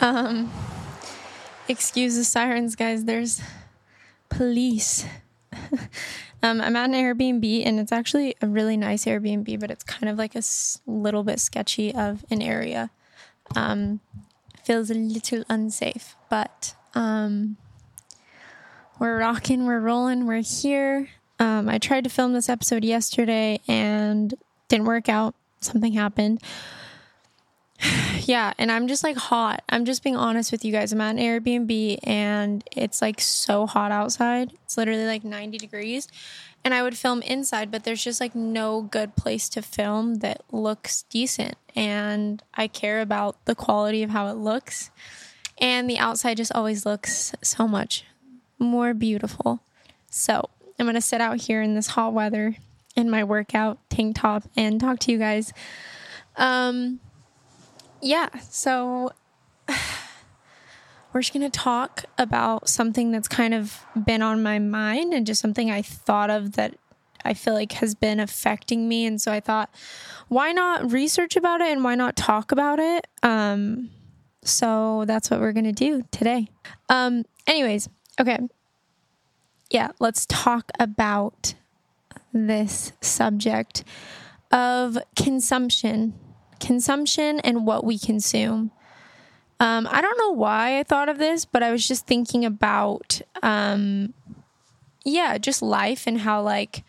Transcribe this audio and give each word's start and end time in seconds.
Um, 0.00 0.50
excuse 1.68 2.16
the 2.16 2.24
sirens, 2.24 2.74
guys. 2.74 3.04
There's 3.04 3.42
police. 4.28 5.04
um, 6.42 6.60
I'm 6.60 6.76
at 6.76 6.90
an 6.90 6.94
Airbnb, 6.94 7.66
and 7.66 7.78
it's 7.78 7.92
actually 7.92 8.34
a 8.40 8.46
really 8.46 8.76
nice 8.76 9.04
Airbnb, 9.04 9.60
but 9.60 9.70
it's 9.70 9.84
kind 9.84 10.08
of 10.08 10.16
like 10.16 10.34
a 10.34 10.42
little 10.86 11.22
bit 11.22 11.38
sketchy 11.38 11.94
of 11.94 12.24
an 12.30 12.40
area. 12.40 12.90
Um, 13.54 14.00
feels 14.64 14.90
a 14.90 14.94
little 14.94 15.44
unsafe, 15.48 16.14
but 16.28 16.74
um, 16.94 17.56
we're 18.98 19.18
rocking, 19.18 19.66
we're 19.66 19.80
rolling, 19.80 20.26
we're 20.26 20.42
here. 20.42 21.08
Um, 21.38 21.68
I 21.68 21.78
tried 21.78 22.04
to 22.04 22.10
film 22.10 22.32
this 22.32 22.48
episode 22.48 22.84
yesterday 22.84 23.60
and 23.66 24.34
didn't 24.68 24.86
work 24.86 25.08
out. 25.08 25.34
Something 25.60 25.92
happened. 25.92 26.40
yeah, 28.20 28.52
and 28.58 28.70
I'm 28.70 28.88
just 28.88 29.04
like 29.04 29.16
hot. 29.16 29.62
I'm 29.68 29.84
just 29.84 30.02
being 30.02 30.16
honest 30.16 30.52
with 30.52 30.64
you 30.64 30.72
guys. 30.72 30.92
I'm 30.92 31.00
at 31.00 31.16
an 31.16 31.18
Airbnb 31.18 31.98
and 32.04 32.64
it's 32.72 33.00
like 33.00 33.20
so 33.20 33.66
hot 33.66 33.92
outside. 33.92 34.52
It's 34.64 34.76
literally 34.76 35.06
like 35.06 35.24
90 35.24 35.58
degrees. 35.58 36.08
And 36.62 36.74
I 36.74 36.82
would 36.82 36.96
film 36.96 37.22
inside, 37.22 37.70
but 37.70 37.84
there's 37.84 38.04
just 38.04 38.20
like 38.20 38.34
no 38.34 38.82
good 38.82 39.16
place 39.16 39.48
to 39.50 39.62
film 39.62 40.16
that 40.16 40.42
looks 40.52 41.04
decent. 41.04 41.54
And 41.74 42.42
I 42.52 42.68
care 42.68 43.00
about 43.00 43.42
the 43.46 43.54
quality 43.54 44.02
of 44.02 44.10
how 44.10 44.28
it 44.28 44.36
looks. 44.36 44.90
And 45.58 45.88
the 45.88 45.98
outside 45.98 46.36
just 46.36 46.52
always 46.54 46.84
looks 46.84 47.32
so 47.42 47.66
much 47.66 48.04
more 48.58 48.92
beautiful. 48.92 49.60
So 50.10 50.50
I'm 50.78 50.84
going 50.84 50.94
to 50.94 51.00
sit 51.00 51.20
out 51.20 51.42
here 51.42 51.62
in 51.62 51.74
this 51.74 51.88
hot 51.88 52.12
weather 52.12 52.56
in 52.94 53.08
my 53.08 53.24
workout 53.24 53.78
tank 53.88 54.16
top 54.16 54.44
and 54.56 54.80
talk 54.80 54.98
to 55.00 55.12
you 55.12 55.18
guys. 55.18 55.52
Um, 56.36 57.00
yeah, 58.00 58.28
so 58.40 59.10
we're 61.12 61.20
just 61.20 61.32
going 61.32 61.48
to 61.48 61.58
talk 61.58 62.04
about 62.18 62.68
something 62.68 63.10
that's 63.10 63.28
kind 63.28 63.54
of 63.54 63.84
been 64.04 64.22
on 64.22 64.42
my 64.42 64.58
mind 64.58 65.12
and 65.12 65.26
just 65.26 65.40
something 65.40 65.70
I 65.70 65.82
thought 65.82 66.30
of 66.30 66.52
that 66.52 66.76
I 67.24 67.34
feel 67.34 67.54
like 67.54 67.72
has 67.72 67.94
been 67.94 68.20
affecting 68.20 68.88
me. 68.88 69.06
And 69.06 69.20
so 69.20 69.32
I 69.32 69.40
thought, 69.40 69.70
why 70.28 70.52
not 70.52 70.90
research 70.90 71.36
about 71.36 71.60
it 71.60 71.68
and 71.68 71.84
why 71.84 71.94
not 71.94 72.16
talk 72.16 72.52
about 72.52 72.78
it? 72.78 73.06
Um, 73.22 73.90
so 74.42 75.04
that's 75.06 75.30
what 75.30 75.40
we're 75.40 75.52
going 75.52 75.64
to 75.64 75.72
do 75.72 76.02
today. 76.10 76.48
Um, 76.88 77.24
anyways, 77.46 77.88
okay. 78.20 78.38
Yeah, 79.70 79.90
let's 80.00 80.26
talk 80.26 80.70
about 80.78 81.54
this 82.32 82.92
subject 83.00 83.84
of 84.50 84.98
consumption, 85.14 86.14
consumption 86.60 87.40
and 87.40 87.66
what 87.66 87.84
we 87.84 87.98
consume. 87.98 88.70
Um, 89.58 89.86
I 89.90 90.00
don't 90.00 90.18
know 90.18 90.32
why 90.32 90.78
I 90.78 90.82
thought 90.84 91.08
of 91.08 91.18
this, 91.18 91.44
but 91.44 91.62
I 91.62 91.70
was 91.70 91.86
just 91.86 92.06
thinking 92.06 92.44
about, 92.44 93.20
um, 93.42 94.14
yeah, 95.04 95.36
just 95.38 95.60
life 95.60 96.06
and 96.06 96.20
how 96.20 96.42
like 96.42 96.82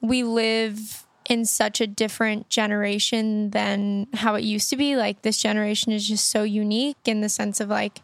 we 0.00 0.24
live 0.24 1.06
in 1.28 1.44
such 1.44 1.80
a 1.80 1.86
different 1.86 2.48
generation 2.48 3.50
than 3.50 4.08
how 4.14 4.34
it 4.34 4.42
used 4.42 4.68
to 4.70 4.76
be. 4.76 4.96
Like 4.96 5.22
this 5.22 5.40
generation 5.40 5.92
is 5.92 6.08
just 6.08 6.28
so 6.28 6.42
unique 6.42 6.96
in 7.04 7.20
the 7.20 7.28
sense 7.28 7.60
of 7.60 7.68
like 7.68 8.00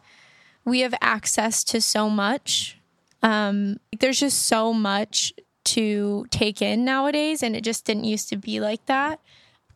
we 0.65 0.81
have 0.81 0.95
access 1.01 1.65
to 1.65 1.81
so 1.81 2.09
much. 2.09 2.79
Um, 3.23 3.81
there's 3.99 4.21
just 4.21 4.47
so 4.47 4.73
much 4.73 5.33
to 5.65 6.27
take 6.31 6.63
in 6.63 6.85
nowadays, 6.85 7.43
and 7.43 7.57
it 7.57 7.65
just 7.65 7.85
didn't 7.85 8.05
used 8.05 8.29
to 8.29 8.37
be 8.37 8.61
like 8.61 8.87
that. 8.87 9.21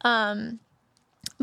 Um, 0.03 0.61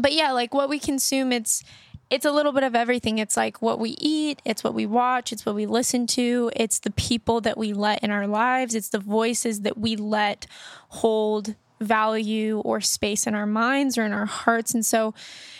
but 0.01 0.13
yeah, 0.13 0.31
like 0.31 0.53
what 0.53 0.69
we 0.69 0.79
consume, 0.79 1.31
it's 1.31 1.63
it's 2.09 2.25
a 2.25 2.31
little 2.31 2.51
bit 2.51 2.63
of 2.63 2.75
everything. 2.75 3.19
It's 3.19 3.37
like 3.37 3.61
what 3.61 3.79
we 3.79 3.95
eat, 3.99 4.41
it's 4.43 4.63
what 4.63 4.73
we 4.73 4.85
watch, 4.85 5.31
it's 5.31 5.45
what 5.45 5.53
we 5.53 5.67
listen 5.67 6.07
to, 6.07 6.51
it's 6.55 6.79
the 6.79 6.91
people 6.91 7.39
that 7.41 7.57
we 7.57 7.71
let 7.71 8.03
in 8.03 8.09
our 8.09 8.25
lives, 8.25 8.73
it's 8.73 8.89
the 8.89 8.99
voices 8.99 9.61
that 9.61 9.77
we 9.77 9.95
let 9.95 10.47
hold 10.89 11.55
value 11.79 12.59
or 12.59 12.81
space 12.81 13.27
in 13.27 13.35
our 13.35 13.45
minds 13.45 13.97
or 13.97 14.03
in 14.05 14.11
our 14.11 14.25
hearts. 14.25 14.73
And 14.73 14.85
so 14.85 15.13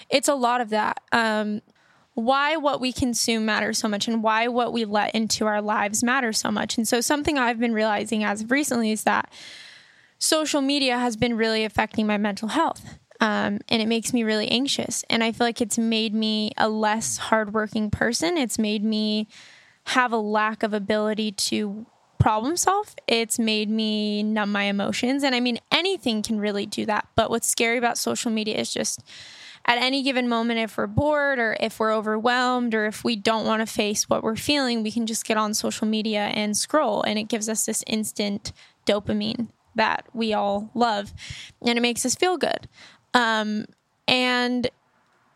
it's 0.10 0.28
a 0.28 0.34
lot 0.34 0.60
of 0.60 0.70
that. 0.70 1.02
Um, 1.12 1.62
why 2.16 2.58
what 2.58 2.82
we 2.82 2.92
consume 2.92 3.46
matters 3.46 3.78
so 3.78 3.88
much 3.88 4.08
and 4.08 4.22
why 4.22 4.48
what 4.48 4.74
we 4.74 4.86
let 4.86 5.16
into 5.16 5.46
our 5.46 5.62
lives 5.62 6.04
matters 6.04 6.38
so 6.38 6.52
much. 6.52 6.78
And 6.78 6.88
so 6.88 7.00
something 7.00 7.38
I've 7.38 7.60
been 7.60 7.74
realizing 7.74 8.24
as 8.24 8.42
of 8.42 8.52
recently 8.52 8.92
is 8.92 9.04
that 9.04 9.32
social 10.18 10.62
media 10.62 10.98
has 10.98 11.16
been 11.16 11.38
really 11.38 11.64
affecting 11.64 12.06
my 12.06 12.18
mental 12.18 12.50
health. 12.50 12.98
Um, 13.22 13.60
and 13.68 13.82
it 13.82 13.88
makes 13.88 14.14
me 14.14 14.24
really 14.24 14.48
anxious. 14.50 15.04
And 15.10 15.24
I 15.24 15.32
feel 15.32 15.46
like 15.46 15.62
it's 15.62 15.78
made 15.78 16.14
me 16.14 16.52
a 16.58 16.70
less 16.70 17.18
hardworking 17.18 17.92
person. 17.92 18.38
It's 18.38 18.58
made 18.58 18.84
me 18.84 19.28
have 19.88 20.14
a 20.14 20.18
lack 20.18 20.64
of 20.64 20.74
ability 20.74 21.34
to 21.34 21.86
problem 22.18 22.56
solve. 22.58 22.96
It's 23.08 23.40
made 23.40 23.70
me 23.70 24.24
numb 24.24 24.52
my 24.52 24.64
emotions. 24.64 25.24
And 25.24 25.34
I 25.34 25.40
mean, 25.40 25.60
anything 25.72 26.22
can 26.22 26.40
really 26.40 26.66
do 26.66 26.86
that. 26.86 27.08
But 27.16 27.30
what's 27.30 27.48
scary 27.48 27.78
about 27.78 27.98
social 27.98 28.32
media 28.32 28.58
is 28.58 28.74
just 28.74 29.04
at 29.66 29.78
any 29.78 30.04
given 30.04 30.28
moment, 30.28 30.60
if 30.60 30.78
we're 30.78 30.88
bored 30.88 31.40
or 31.40 31.56
if 31.60 31.80
we're 31.80 31.94
overwhelmed 31.94 32.74
or 32.74 32.86
if 32.86 33.04
we 33.04 33.16
don't 33.16 33.46
want 33.46 33.62
to 33.62 33.66
face 33.66 34.10
what 34.10 34.24
we're 34.24 34.36
feeling, 34.36 34.84
we 34.84 34.92
can 34.92 35.06
just 35.06 35.26
get 35.26 35.38
on 35.38 35.54
social 35.54 35.88
media 35.88 36.22
and 36.34 36.56
scroll. 36.56 37.04
And 37.04 37.20
it 37.20 37.24
gives 37.24 37.50
us 37.50 37.66
this 37.66 37.84
instant 37.86 38.52
dopamine 38.86 39.50
that 39.76 40.06
we 40.14 40.34
all 40.34 40.72
love. 40.74 41.14
And 41.66 41.78
it 41.78 41.82
makes 41.82 42.06
us 42.06 42.16
feel 42.16 42.38
good. 42.38 42.68
Um, 43.14 43.66
and 44.08 44.70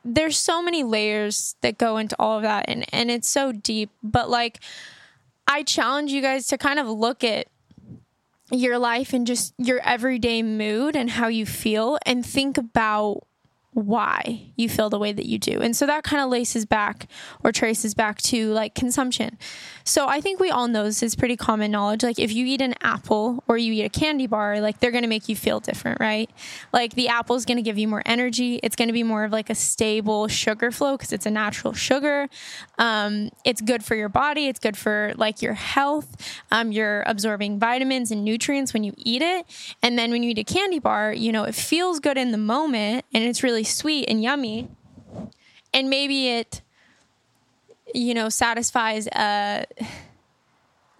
there's 0.06 0.38
so 0.38 0.62
many 0.62 0.84
layers 0.84 1.56
that 1.62 1.78
go 1.78 1.98
into 1.98 2.16
all 2.20 2.38
of 2.38 2.44
that 2.44 2.66
and, 2.68 2.86
and 2.94 3.10
it's 3.10 3.30
so 3.30 3.52
deep. 3.52 3.90
But 4.02 4.30
like 4.30 4.60
I 5.48 5.64
challenge 5.64 6.12
you 6.12 6.22
guys 6.22 6.48
to 6.48 6.58
kind 6.58 6.80
of 6.80 6.88
look 6.88 7.24
at 7.24 7.48
your 8.52 8.78
life 8.78 9.14
and 9.14 9.26
just 9.26 9.54
your 9.58 9.80
everyday 9.80 10.44
mood 10.44 10.96
and 10.96 11.10
how 11.10 11.28
you 11.28 11.46
feel 11.46 11.98
and 12.06 12.26
think 12.26 12.58
about 12.58 13.24
why 13.74 14.52
you 14.56 14.70
feel 14.70 14.90
the 14.90 15.00
way 15.00 15.12
that 15.12 15.26
you 15.26 15.38
do. 15.38 15.60
And 15.62 15.76
so 15.76 15.86
that 15.86 16.04
kind 16.04 16.22
of 16.22 16.30
laces 16.30 16.66
back 16.66 17.08
or 17.44 17.52
traces 17.52 17.94
back 17.94 18.22
to 18.24 18.52
like 18.52 18.76
consumption. 18.76 19.38
So 19.84 20.08
I 20.08 20.22
think 20.22 20.40
we 20.40 20.50
all 20.50 20.68
know 20.68 20.84
this 20.84 21.04
is 21.04 21.16
pretty 21.16 21.36
common 21.36 21.72
knowledge. 21.72 22.04
Like 22.04 22.20
if 22.20 22.32
you 22.32 22.46
eat 22.46 22.62
an 22.62 22.76
apple 22.82 23.44
or 23.48 23.58
you 23.58 23.74
eat 23.74 23.84
a 23.84 23.90
candy 23.90 24.28
bar, 24.28 24.62
like 24.62 24.80
they're 24.80 24.92
going 24.92 25.04
to 25.04 25.10
make 25.10 25.28
you 25.28 25.36
feel 25.36 25.60
different, 25.60 26.00
right? 26.00 26.30
Like 26.72 26.94
the 26.94 27.10
apple 27.10 27.36
is 27.36 27.46
going 27.46 27.58
to 27.58 27.64
give 27.64 27.78
you 27.78 27.88
more 27.88 28.04
energy. 28.06 28.60
It's 28.64 28.76
going 28.76 28.88
to 28.88 28.94
be 28.94 29.04
more 29.04 29.24
of 29.24 29.32
like 29.32 29.50
a 29.50 29.56
stable 29.56 30.28
sugar 30.28 30.72
flow 30.72 30.96
because 30.96 31.12
it's 31.12 31.26
a 31.26 31.32
natural 31.32 31.74
sugar. 31.74 32.30
Um, 32.78 33.30
it's 33.44 33.62
good 33.62 33.84
for 33.84 33.96
your 33.96 34.10
body. 34.10 34.48
It's 34.48 34.60
good 34.60 34.78
for 34.78 35.14
like 35.18 35.42
your 35.42 35.54
health. 35.54 36.16
Um, 36.52 36.72
you're 36.72 37.04
absorbing 37.06 37.60
vitamins 37.60 38.12
and 38.12 38.24
nutrients 38.24 38.74
when 38.74 38.84
you 38.84 38.94
eat 38.98 39.22
it. 39.22 39.46
And 39.82 39.98
then 39.98 40.12
when 40.12 40.24
you 40.24 40.32
eat 40.32 40.40
a 40.40 40.44
candy 40.44 40.80
bar, 40.80 41.14
you 41.14 41.32
know, 41.32 41.44
it 41.44 41.56
feels 41.56 42.00
good 42.00 42.18
in 42.18 42.32
the 42.32 42.38
moment 42.38 43.06
and 43.14 43.24
it's 43.24 43.44
really 43.44 43.63
sweet 43.64 44.06
and 44.10 44.22
yummy. 44.22 44.70
And 45.74 45.90
maybe 45.90 46.30
it 46.30 46.62
you 47.94 48.14
know 48.14 48.30
satisfies 48.30 49.08
uh 49.10 49.66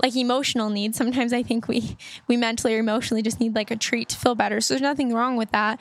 like 0.02 0.16
emotional 0.16 0.70
needs. 0.70 0.98
Sometimes 0.98 1.32
i 1.34 1.44
think 1.44 1.68
we 1.68 1.98
we 2.28 2.38
mentally 2.38 2.76
or 2.76 2.80
emotionally 2.80 3.22
just 3.22 3.40
need 3.40 3.56
like 3.56 3.72
a 3.72 3.76
treat 3.76 4.10
to 4.10 4.18
feel 4.18 4.36
better. 4.36 4.60
So 4.62 4.74
there's 4.74 4.82
nothing 4.82 5.14
wrong 5.14 5.38
with 5.38 5.52
that. 5.52 5.80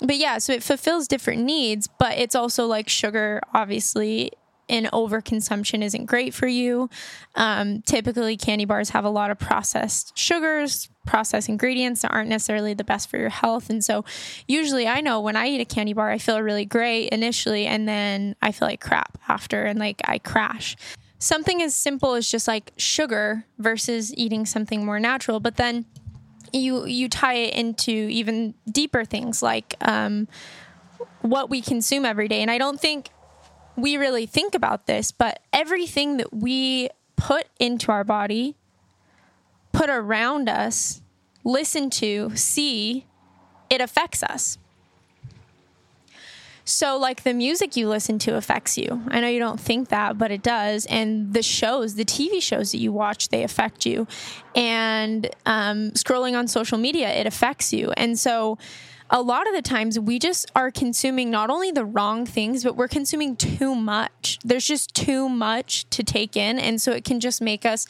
But 0.00 0.16
yeah 0.16 0.38
so 0.38 0.52
it 0.52 0.62
fulfills 0.62 1.06
different 1.06 1.42
needs 1.42 1.88
but 1.98 2.18
it's 2.18 2.34
also 2.34 2.66
like 2.66 2.88
sugar 2.88 3.40
obviously 3.54 4.32
and 4.70 4.86
overconsumption 4.86 5.82
isn't 5.82 6.06
great 6.06 6.32
for 6.32 6.46
you. 6.46 6.88
Um, 7.34 7.82
typically, 7.82 8.36
candy 8.36 8.64
bars 8.64 8.90
have 8.90 9.04
a 9.04 9.10
lot 9.10 9.30
of 9.30 9.38
processed 9.38 10.16
sugars, 10.16 10.88
processed 11.06 11.48
ingredients 11.48 12.02
that 12.02 12.12
aren't 12.12 12.28
necessarily 12.28 12.72
the 12.72 12.84
best 12.84 13.10
for 13.10 13.18
your 13.18 13.28
health. 13.28 13.68
And 13.68 13.84
so, 13.84 14.04
usually, 14.46 14.86
I 14.86 15.00
know 15.00 15.20
when 15.20 15.36
I 15.36 15.48
eat 15.48 15.60
a 15.60 15.64
candy 15.64 15.92
bar, 15.92 16.10
I 16.10 16.18
feel 16.18 16.40
really 16.40 16.64
great 16.64 17.08
initially, 17.08 17.66
and 17.66 17.88
then 17.88 18.36
I 18.40 18.52
feel 18.52 18.68
like 18.68 18.80
crap 18.80 19.18
after, 19.28 19.64
and 19.64 19.78
like 19.78 20.00
I 20.04 20.18
crash. 20.18 20.76
Something 21.18 21.60
as 21.60 21.74
simple 21.74 22.14
as 22.14 22.30
just 22.30 22.48
like 22.48 22.72
sugar 22.78 23.44
versus 23.58 24.14
eating 24.16 24.46
something 24.46 24.86
more 24.86 24.98
natural, 24.98 25.38
but 25.38 25.56
then 25.56 25.84
you 26.52 26.86
you 26.86 27.08
tie 27.08 27.34
it 27.34 27.54
into 27.54 27.90
even 27.90 28.54
deeper 28.70 29.04
things 29.04 29.42
like 29.42 29.74
um, 29.82 30.28
what 31.20 31.50
we 31.50 31.60
consume 31.60 32.04
every 32.04 32.28
day. 32.28 32.42
And 32.42 32.50
I 32.50 32.58
don't 32.58 32.80
think 32.80 33.10
we 33.82 33.96
really 33.96 34.26
think 34.26 34.54
about 34.54 34.86
this, 34.86 35.12
but 35.12 35.40
everything 35.52 36.16
that 36.18 36.32
we 36.32 36.88
put 37.16 37.46
into 37.58 37.92
our 37.92 38.04
body, 38.04 38.56
put 39.72 39.90
around 39.90 40.48
us, 40.48 41.02
listen 41.44 41.90
to, 41.90 42.30
see, 42.34 43.06
it 43.68 43.80
affects 43.80 44.22
us. 44.22 44.58
So, 46.64 46.96
like 46.96 47.24
the 47.24 47.34
music 47.34 47.76
you 47.76 47.88
listen 47.88 48.20
to 48.20 48.36
affects 48.36 48.78
you. 48.78 49.02
I 49.08 49.20
know 49.20 49.26
you 49.26 49.40
don't 49.40 49.58
think 49.58 49.88
that, 49.88 50.18
but 50.18 50.30
it 50.30 50.40
does. 50.40 50.86
And 50.86 51.34
the 51.34 51.42
shows, 51.42 51.96
the 51.96 52.04
TV 52.04 52.40
shows 52.40 52.70
that 52.70 52.78
you 52.78 52.92
watch, 52.92 53.28
they 53.28 53.42
affect 53.42 53.84
you. 53.84 54.06
And 54.54 55.28
um, 55.46 55.90
scrolling 55.92 56.38
on 56.38 56.46
social 56.46 56.78
media, 56.78 57.08
it 57.08 57.26
affects 57.26 57.72
you. 57.72 57.90
And 57.96 58.16
so, 58.16 58.56
a 59.10 59.20
lot 59.20 59.48
of 59.48 59.54
the 59.54 59.62
times 59.62 59.98
we 59.98 60.18
just 60.18 60.50
are 60.54 60.70
consuming 60.70 61.30
not 61.30 61.50
only 61.50 61.72
the 61.72 61.84
wrong 61.84 62.24
things, 62.24 62.62
but 62.62 62.76
we're 62.76 62.88
consuming 62.88 63.34
too 63.36 63.74
much. 63.74 64.38
There's 64.44 64.66
just 64.66 64.94
too 64.94 65.28
much 65.28 65.88
to 65.90 66.04
take 66.04 66.36
in. 66.36 66.58
And 66.58 66.80
so 66.80 66.92
it 66.92 67.04
can 67.04 67.18
just 67.18 67.42
make 67.42 67.66
us 67.66 67.86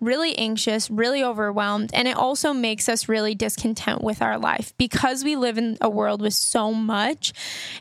really 0.00 0.36
anxious, 0.36 0.90
really 0.90 1.22
overwhelmed. 1.22 1.90
And 1.94 2.06
it 2.06 2.16
also 2.16 2.52
makes 2.52 2.88
us 2.88 3.08
really 3.08 3.34
discontent 3.34 4.02
with 4.02 4.20
our 4.22 4.38
life 4.38 4.74
because 4.76 5.24
we 5.24 5.36
live 5.36 5.58
in 5.58 5.78
a 5.80 5.88
world 5.88 6.20
with 6.20 6.34
so 6.34 6.72
much 6.72 7.32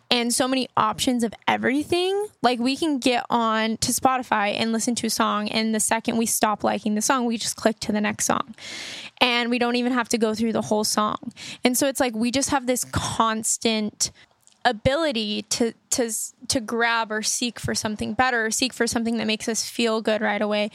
and 0.10 0.34
so 0.34 0.48
many 0.48 0.68
options 0.78 1.24
of 1.24 1.34
everything. 1.48 2.28
Like 2.42 2.60
we 2.60 2.76
can 2.76 3.00
get 3.00 3.26
on 3.30 3.78
to 3.78 3.92
Spotify 3.92 4.54
and 4.56 4.72
listen 4.72 4.96
to 4.96 5.08
a 5.08 5.10
song. 5.10 5.50
And 5.50 5.76
the 5.76 5.80
second 5.80 6.18
we 6.18 6.26
stop 6.26 6.64
liking 6.64 6.96
the 6.96 7.02
song, 7.02 7.26
we 7.26 7.38
just 7.38 7.56
click 7.56 7.80
to 7.82 7.92
the 7.92 8.02
next 8.02 8.26
song. 8.26 8.56
And 9.20 9.50
we 9.50 9.60
don't 9.60 9.76
even 9.76 9.94
have 9.94 10.10
to 10.10 10.18
go 10.18 10.34
through 10.34 10.54
the 10.54 10.62
whole 10.62 10.84
song. 10.84 11.32
And 11.64 11.78
so 11.78 11.88
it's 11.88 12.00
like 12.00 12.16
we 12.16 12.32
just 12.32 12.50
have 12.50 12.68
this 12.74 12.84
constant 12.86 14.10
ability 14.66 15.44
to 15.44 15.74
to 15.92 16.10
to 16.48 16.60
grab 16.60 17.12
or 17.12 17.22
seek 17.22 17.60
for 17.60 17.76
something 17.76 18.14
better 18.14 18.48
or 18.48 18.50
seek 18.50 18.74
for 18.74 18.88
something 18.88 19.18
that 19.18 19.28
makes 19.28 19.48
us 19.48 19.70
feel 19.70 20.02
good 20.02 20.22
right 20.22 20.42
away. 20.42 20.72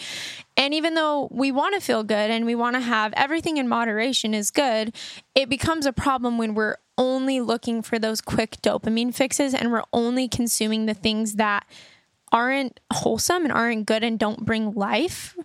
And 0.56 0.72
even 0.74 0.94
though 0.94 1.26
we 1.32 1.50
want 1.50 1.74
to 1.74 1.80
feel 1.80 2.04
good 2.04 2.30
and 2.30 2.46
we 2.46 2.54
want 2.54 2.76
to 2.76 2.80
have 2.80 3.12
everything 3.16 3.56
in 3.56 3.66
moderation 3.66 4.32
is 4.32 4.52
good, 4.52 4.94
it 5.34 5.48
becomes 5.48 5.86
a 5.86 5.92
problem 5.92 6.38
when 6.38 6.54
we're 6.54 6.76
only 6.96 7.40
looking 7.40 7.82
for 7.82 7.98
those 7.98 8.20
quick 8.20 8.58
dopamine 8.62 9.12
fixes 9.12 9.52
and 9.52 9.72
we're 9.72 9.84
only 9.92 10.28
consuming 10.28 10.86
the 10.86 10.94
things 10.94 11.34
that 11.34 11.66
aren't 12.30 12.78
wholesome 12.92 13.42
and 13.42 13.52
aren't 13.52 13.86
good 13.86 14.04
and 14.04 14.20
don't 14.20 14.44
bring 14.44 14.72
life 14.72 15.36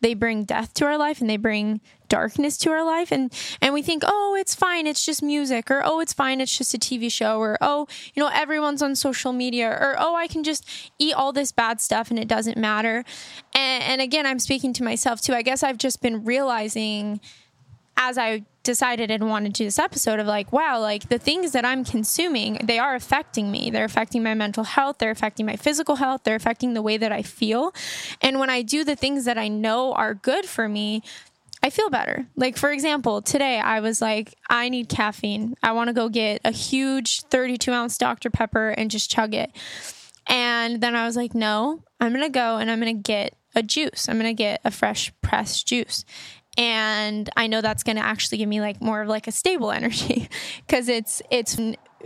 they 0.00 0.14
bring 0.14 0.44
death 0.44 0.74
to 0.74 0.84
our 0.84 0.96
life 0.96 1.20
and 1.20 1.28
they 1.28 1.36
bring 1.36 1.80
darkness 2.08 2.56
to 2.58 2.70
our 2.70 2.84
life. 2.84 3.12
And 3.12 3.32
and 3.60 3.74
we 3.74 3.82
think 3.82 4.02
oh 4.06 4.36
it's 4.38 4.54
fine 4.54 4.86
it's 4.86 5.04
just 5.04 5.22
music 5.22 5.70
or 5.70 5.82
oh 5.84 6.00
it's 6.00 6.12
fine 6.12 6.40
it's 6.40 6.56
just 6.56 6.74
a 6.74 6.78
TV 6.78 7.10
show 7.10 7.38
or 7.38 7.56
oh 7.60 7.86
you 8.14 8.22
know 8.22 8.30
everyone's 8.32 8.82
on 8.82 8.94
social 8.94 9.32
media 9.32 9.70
or 9.70 9.96
oh 9.98 10.14
I 10.14 10.26
can 10.26 10.42
just 10.42 10.68
eat 10.98 11.14
all 11.14 11.32
this 11.32 11.52
bad 11.52 11.80
stuff 11.80 12.10
and 12.10 12.18
it 12.18 12.28
doesn't 12.28 12.56
matter. 12.56 13.04
And, 13.54 13.82
and 13.84 14.00
again 14.00 14.26
I'm 14.26 14.38
speaking 14.38 14.72
to 14.74 14.82
myself 14.82 15.20
too. 15.20 15.34
I 15.34 15.42
guess 15.42 15.62
I've 15.62 15.78
just 15.78 16.02
been 16.02 16.24
realizing 16.24 17.20
as 17.96 18.18
I 18.18 18.44
decided 18.62 19.10
and 19.10 19.28
wanted 19.28 19.54
to 19.54 19.58
do 19.58 19.64
this 19.64 19.78
episode 19.78 20.20
of 20.20 20.26
like, 20.26 20.52
wow, 20.52 20.78
like 20.80 21.08
the 21.08 21.18
things 21.18 21.52
that 21.52 21.64
I'm 21.64 21.84
consuming, 21.84 22.58
they 22.62 22.78
are 22.78 22.94
affecting 22.94 23.50
me. 23.50 23.70
They're 23.70 23.84
affecting 23.84 24.22
my 24.22 24.34
mental 24.34 24.64
health. 24.64 24.98
They're 24.98 25.10
affecting 25.10 25.46
my 25.46 25.56
physical 25.56 25.96
health. 25.96 26.22
They're 26.24 26.36
affecting 26.36 26.74
the 26.74 26.82
way 26.82 26.96
that 26.96 27.12
I 27.12 27.22
feel. 27.22 27.72
And 28.20 28.38
when 28.38 28.50
I 28.50 28.62
do 28.62 28.84
the 28.84 28.96
things 28.96 29.24
that 29.24 29.38
I 29.38 29.48
know 29.48 29.92
are 29.92 30.14
good 30.14 30.44
for 30.44 30.68
me, 30.68 31.02
I 31.62 31.70
feel 31.70 31.90
better. 31.90 32.26
Like, 32.36 32.56
for 32.56 32.70
example, 32.70 33.20
today 33.20 33.58
I 33.58 33.80
was 33.80 34.00
like, 34.00 34.34
I 34.48 34.68
need 34.68 34.88
caffeine. 34.88 35.56
I 35.62 35.72
want 35.72 35.88
to 35.88 35.94
go 35.94 36.08
get 36.08 36.40
a 36.44 36.50
huge 36.50 37.22
32 37.22 37.72
ounce 37.72 37.98
Dr. 37.98 38.30
Pepper 38.30 38.70
and 38.70 38.90
just 38.90 39.10
chug 39.10 39.34
it. 39.34 39.50
And 40.26 40.80
then 40.80 40.94
I 40.94 41.06
was 41.06 41.16
like, 41.16 41.34
no, 41.34 41.82
I'm 41.98 42.12
going 42.12 42.24
to 42.24 42.30
go 42.30 42.56
and 42.56 42.70
I'm 42.70 42.80
going 42.80 42.96
to 42.96 43.02
get 43.02 43.34
a 43.54 43.62
juice. 43.62 44.08
I'm 44.08 44.18
going 44.18 44.34
to 44.34 44.42
get 44.42 44.60
a 44.64 44.70
fresh 44.70 45.12
pressed 45.22 45.66
juice 45.66 46.04
and 46.60 47.30
I 47.38 47.46
know 47.46 47.62
that's 47.62 47.82
going 47.82 47.96
to 47.96 48.04
actually 48.04 48.36
give 48.36 48.48
me 48.48 48.60
like 48.60 48.82
more 48.82 49.00
of 49.00 49.08
like 49.08 49.26
a 49.26 49.32
stable 49.32 49.72
energy 49.80 50.28
because 50.66 50.88
it's 50.88 51.22
it's 51.30 51.58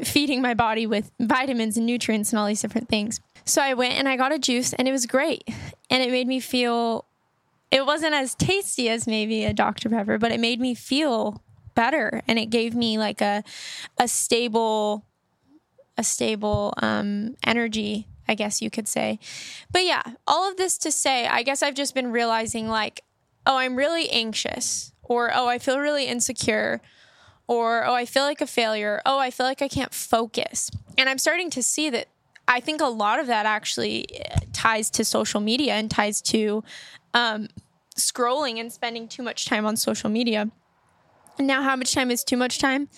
feeding 0.02 0.40
my 0.40 0.54
body 0.54 0.86
with 0.86 1.10
vitamins 1.20 1.76
and 1.76 1.84
nutrients 1.84 2.32
and 2.32 2.38
all 2.38 2.46
these 2.46 2.62
different 2.62 2.88
things. 2.88 3.20
So 3.44 3.60
I 3.60 3.74
went 3.74 3.94
and 3.94 4.08
I 4.08 4.16
got 4.16 4.32
a 4.32 4.38
juice 4.38 4.72
and 4.72 4.86
it 4.86 4.92
was 4.92 5.06
great. 5.06 5.42
And 5.90 6.02
it 6.02 6.10
made 6.10 6.28
me 6.28 6.38
feel 6.38 7.04
it 7.72 7.84
wasn't 7.84 8.14
as 8.14 8.34
tasty 8.36 8.88
as 8.88 9.08
maybe 9.08 9.44
a 9.44 9.52
Dr 9.52 9.90
Pepper, 9.90 10.18
but 10.18 10.30
it 10.30 10.38
made 10.38 10.60
me 10.60 10.74
feel 10.74 11.42
better 11.74 12.22
and 12.28 12.38
it 12.38 12.46
gave 12.46 12.76
me 12.76 12.96
like 12.96 13.20
a 13.20 13.42
a 13.98 14.06
stable 14.06 15.04
a 15.98 16.04
stable 16.04 16.72
um 16.80 17.34
energy 17.44 18.06
I 18.28 18.34
guess 18.36 18.62
you 18.62 18.70
could 18.70 18.88
say. 18.88 19.18
But 19.70 19.84
yeah, 19.84 20.02
all 20.26 20.50
of 20.50 20.56
this 20.56 20.78
to 20.78 20.90
say, 20.90 21.26
I 21.26 21.42
guess 21.42 21.62
I've 21.62 21.74
just 21.74 21.94
been 21.94 22.10
realizing 22.10 22.68
like 22.68 23.02
oh, 23.46 23.56
I'm 23.56 23.76
really 23.76 24.08
anxious, 24.10 24.92
or 25.02 25.30
oh, 25.34 25.46
I 25.46 25.58
feel 25.58 25.78
really 25.78 26.06
insecure, 26.06 26.80
or 27.46 27.84
oh, 27.84 27.94
I 27.94 28.04
feel 28.06 28.24
like 28.24 28.40
a 28.40 28.46
failure, 28.46 29.02
oh, 29.04 29.18
I 29.18 29.30
feel 29.30 29.46
like 29.46 29.62
I 29.62 29.68
can't 29.68 29.92
focus. 29.92 30.70
And 30.96 31.08
I'm 31.08 31.18
starting 31.18 31.50
to 31.50 31.62
see 31.62 31.90
that 31.90 32.08
I 32.46 32.60
think 32.60 32.80
a 32.80 32.86
lot 32.86 33.20
of 33.20 33.26
that 33.26 33.46
actually 33.46 34.06
eh, 34.18 34.38
ties 34.52 34.90
to 34.90 35.04
social 35.04 35.40
media 35.40 35.74
and 35.74 35.90
ties 35.90 36.20
to 36.22 36.62
um, 37.12 37.48
scrolling 37.96 38.58
and 38.58 38.72
spending 38.72 39.08
too 39.08 39.22
much 39.22 39.46
time 39.46 39.66
on 39.66 39.76
social 39.76 40.10
media. 40.10 40.50
Now, 41.38 41.62
how 41.62 41.76
much 41.76 41.92
time 41.94 42.10
is 42.10 42.22
too 42.22 42.36
much 42.36 42.58
time? 42.58 42.88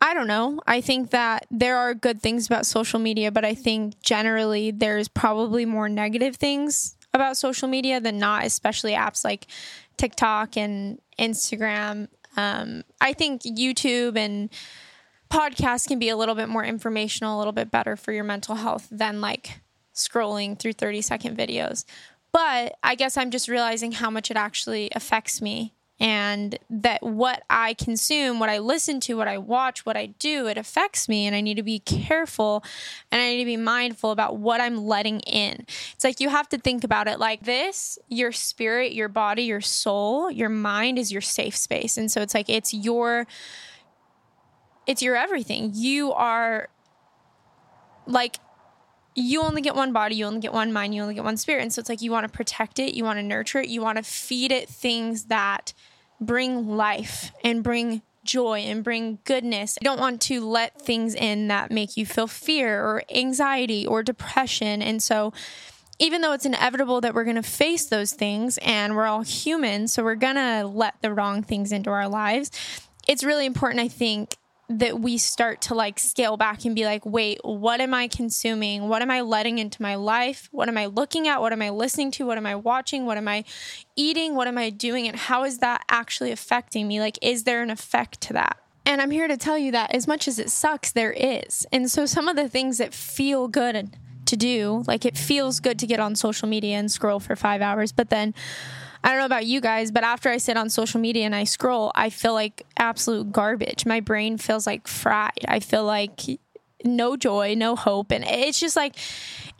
I 0.00 0.14
don't 0.14 0.26
know. 0.26 0.60
I 0.66 0.80
think 0.80 1.10
that 1.10 1.46
there 1.50 1.76
are 1.76 1.94
good 1.94 2.22
things 2.22 2.46
about 2.46 2.64
social 2.64 2.98
media, 2.98 3.30
but 3.30 3.44
I 3.44 3.54
think 3.54 4.00
generally 4.00 4.70
there's 4.70 5.08
probably 5.08 5.66
more 5.66 5.88
negative 5.88 6.36
things 6.36 6.96
about 7.12 7.36
social 7.36 7.68
media 7.68 8.00
than 8.00 8.18
not, 8.18 8.44
especially 8.44 8.92
apps 8.92 9.24
like 9.24 9.46
TikTok 9.96 10.56
and 10.56 11.00
Instagram. 11.18 12.08
Um, 12.36 12.84
I 13.00 13.12
think 13.12 13.42
YouTube 13.42 14.16
and 14.16 14.50
podcasts 15.30 15.86
can 15.86 15.98
be 15.98 16.08
a 16.08 16.16
little 16.16 16.34
bit 16.34 16.48
more 16.48 16.64
informational, 16.64 17.36
a 17.36 17.38
little 17.38 17.52
bit 17.52 17.70
better 17.70 17.96
for 17.96 18.12
your 18.12 18.24
mental 18.24 18.56
health 18.56 18.88
than 18.90 19.20
like 19.20 19.60
scrolling 19.94 20.58
through 20.58 20.72
30 20.74 21.02
second 21.02 21.36
videos. 21.36 21.84
But 22.32 22.76
I 22.82 22.94
guess 22.94 23.16
I'm 23.16 23.30
just 23.30 23.48
realizing 23.48 23.92
how 23.92 24.10
much 24.10 24.30
it 24.30 24.36
actually 24.36 24.90
affects 24.94 25.42
me 25.42 25.74
and 26.00 26.58
that 26.70 27.02
what 27.02 27.42
I 27.50 27.74
consume, 27.74 28.40
what 28.40 28.48
I 28.48 28.58
listen 28.58 29.00
to, 29.00 29.18
what 29.18 29.28
I 29.28 29.36
watch, 29.36 29.84
what 29.84 29.98
I 29.98 30.06
do, 30.06 30.46
it 30.46 30.56
affects 30.56 31.10
me. 31.10 31.26
And 31.26 31.36
I 31.36 31.42
need 31.42 31.58
to 31.58 31.62
be 31.62 31.78
careful 31.78 32.64
and 33.12 33.20
I 33.20 33.28
need 33.28 33.40
to 33.40 33.44
be 33.44 33.58
mindful 33.58 34.10
about 34.10 34.38
what 34.38 34.62
I'm 34.62 34.78
letting 34.78 35.20
in. 35.20 35.66
It's 35.92 36.02
like 36.02 36.18
you 36.18 36.30
have 36.30 36.48
to 36.48 36.58
think 36.58 36.84
about 36.84 37.06
it 37.06 37.20
like 37.20 37.44
this 37.44 37.98
your 38.08 38.32
spirit, 38.32 38.92
your 38.92 39.08
body, 39.08 39.42
your 39.42 39.60
soul, 39.60 40.30
your 40.30 40.48
mind 40.48 40.98
is 40.98 41.12
your 41.12 41.20
safe 41.20 41.54
space. 41.54 41.98
And 41.98 42.10
so 42.10 42.22
it's 42.22 42.34
like 42.34 42.48
it's 42.48 42.72
your. 42.72 43.26
It's 44.86 45.02
your 45.02 45.14
everything. 45.14 45.70
You 45.74 46.12
are 46.14 46.68
like 48.06 48.38
you 49.14 49.42
only 49.42 49.60
get 49.60 49.76
one 49.76 49.92
body, 49.92 50.16
you 50.16 50.24
only 50.24 50.40
get 50.40 50.52
one 50.52 50.72
mind, 50.72 50.94
you 50.94 51.02
only 51.02 51.14
get 51.14 51.22
one 51.22 51.36
spirit. 51.36 51.62
And 51.62 51.72
so 51.72 51.80
it's 51.80 51.88
like 51.88 52.00
you 52.00 52.10
want 52.10 52.26
to 52.26 52.32
protect 52.32 52.78
it, 52.78 52.94
you 52.94 53.04
want 53.04 53.18
to 53.18 53.22
nurture 53.22 53.60
it, 53.60 53.68
you 53.68 53.82
want 53.82 53.98
to 53.98 54.02
feed 54.02 54.50
it 54.50 54.68
things 54.68 55.24
that 55.24 55.72
bring 56.20 56.68
life 56.68 57.32
and 57.42 57.62
bring 57.62 58.02
joy 58.24 58.60
and 58.60 58.84
bring 58.84 59.18
goodness. 59.24 59.78
You 59.80 59.84
don't 59.84 60.00
want 60.00 60.20
to 60.22 60.44
let 60.44 60.80
things 60.80 61.14
in 61.14 61.48
that 61.48 61.70
make 61.70 61.96
you 61.96 62.06
feel 62.06 62.26
fear 62.26 62.82
or 62.82 63.02
anxiety 63.12 63.86
or 63.86 64.02
depression. 64.02 64.82
And 64.82 65.02
so, 65.02 65.32
even 65.98 66.22
though 66.22 66.32
it's 66.32 66.46
inevitable 66.46 67.02
that 67.02 67.12
we're 67.14 67.24
going 67.24 67.36
to 67.36 67.42
face 67.42 67.86
those 67.86 68.12
things 68.12 68.58
and 68.62 68.96
we're 68.96 69.06
all 69.06 69.20
human, 69.20 69.86
so 69.86 70.02
we're 70.02 70.14
going 70.14 70.36
to 70.36 70.66
let 70.66 70.94
the 71.02 71.12
wrong 71.12 71.42
things 71.42 71.72
into 71.72 71.90
our 71.90 72.08
lives, 72.08 72.50
it's 73.06 73.22
really 73.22 73.44
important, 73.44 73.80
I 73.80 73.88
think, 73.88 74.36
that 74.70 75.00
we 75.00 75.18
start 75.18 75.60
to 75.62 75.74
like 75.74 75.98
scale 75.98 76.36
back 76.36 76.64
and 76.64 76.76
be 76.76 76.84
like, 76.84 77.04
wait, 77.04 77.40
what 77.42 77.80
am 77.80 77.92
I 77.92 78.06
consuming? 78.06 78.88
What 78.88 79.02
am 79.02 79.10
I 79.10 79.20
letting 79.20 79.58
into 79.58 79.82
my 79.82 79.96
life? 79.96 80.48
What 80.52 80.68
am 80.68 80.78
I 80.78 80.86
looking 80.86 81.26
at? 81.26 81.40
What 81.40 81.52
am 81.52 81.60
I 81.60 81.70
listening 81.70 82.12
to? 82.12 82.26
What 82.26 82.38
am 82.38 82.46
I 82.46 82.54
watching? 82.54 83.04
What 83.04 83.16
am 83.16 83.26
I 83.26 83.44
eating? 83.96 84.36
What 84.36 84.46
am 84.46 84.56
I 84.56 84.70
doing? 84.70 85.08
And 85.08 85.16
how 85.16 85.42
is 85.42 85.58
that 85.58 85.84
actually 85.88 86.30
affecting 86.30 86.86
me? 86.86 87.00
Like, 87.00 87.18
is 87.20 87.42
there 87.42 87.62
an 87.62 87.70
effect 87.70 88.20
to 88.22 88.32
that? 88.34 88.58
And 88.86 89.02
I'm 89.02 89.10
here 89.10 89.26
to 89.26 89.36
tell 89.36 89.58
you 89.58 89.72
that 89.72 89.92
as 89.92 90.06
much 90.06 90.28
as 90.28 90.38
it 90.38 90.50
sucks, 90.50 90.92
there 90.92 91.12
is. 91.12 91.66
And 91.72 91.90
so 91.90 92.06
some 92.06 92.28
of 92.28 92.36
the 92.36 92.48
things 92.48 92.78
that 92.78 92.94
feel 92.94 93.48
good 93.48 93.96
to 94.26 94.36
do, 94.36 94.84
like 94.86 95.04
it 95.04 95.18
feels 95.18 95.58
good 95.58 95.80
to 95.80 95.86
get 95.86 95.98
on 95.98 96.14
social 96.14 96.48
media 96.48 96.76
and 96.76 96.90
scroll 96.90 97.18
for 97.18 97.34
five 97.34 97.60
hours, 97.60 97.90
but 97.90 98.10
then 98.10 98.34
I 99.02 99.10
don't 99.10 99.18
know 99.18 99.26
about 99.26 99.46
you 99.46 99.60
guys, 99.60 99.90
but 99.90 100.04
after 100.04 100.28
I 100.28 100.36
sit 100.36 100.56
on 100.56 100.68
social 100.68 101.00
media 101.00 101.24
and 101.24 101.34
I 101.34 101.44
scroll, 101.44 101.90
I 101.94 102.10
feel 102.10 102.34
like 102.34 102.66
absolute 102.76 103.32
garbage. 103.32 103.86
My 103.86 104.00
brain 104.00 104.36
feels 104.36 104.66
like 104.66 104.86
fried. 104.86 105.44
I 105.48 105.60
feel 105.60 105.84
like 105.84 106.20
no 106.84 107.16
joy, 107.16 107.54
no 107.54 107.76
hope. 107.76 108.10
And 108.10 108.24
it's 108.24 108.58
just 108.60 108.76
like, 108.76 108.96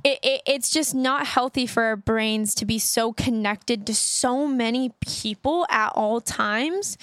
it, 0.02 0.18
it, 0.22 0.42
it's 0.46 0.70
just 0.70 0.94
not 0.94 1.26
healthy 1.26 1.66
for 1.66 1.82
our 1.82 1.96
brains 1.96 2.54
to 2.56 2.64
be 2.64 2.78
so 2.78 3.12
connected 3.12 3.86
to 3.86 3.94
so 3.94 4.46
many 4.46 4.92
people 5.00 5.66
at 5.68 5.92
all 5.94 6.20
times. 6.20 6.96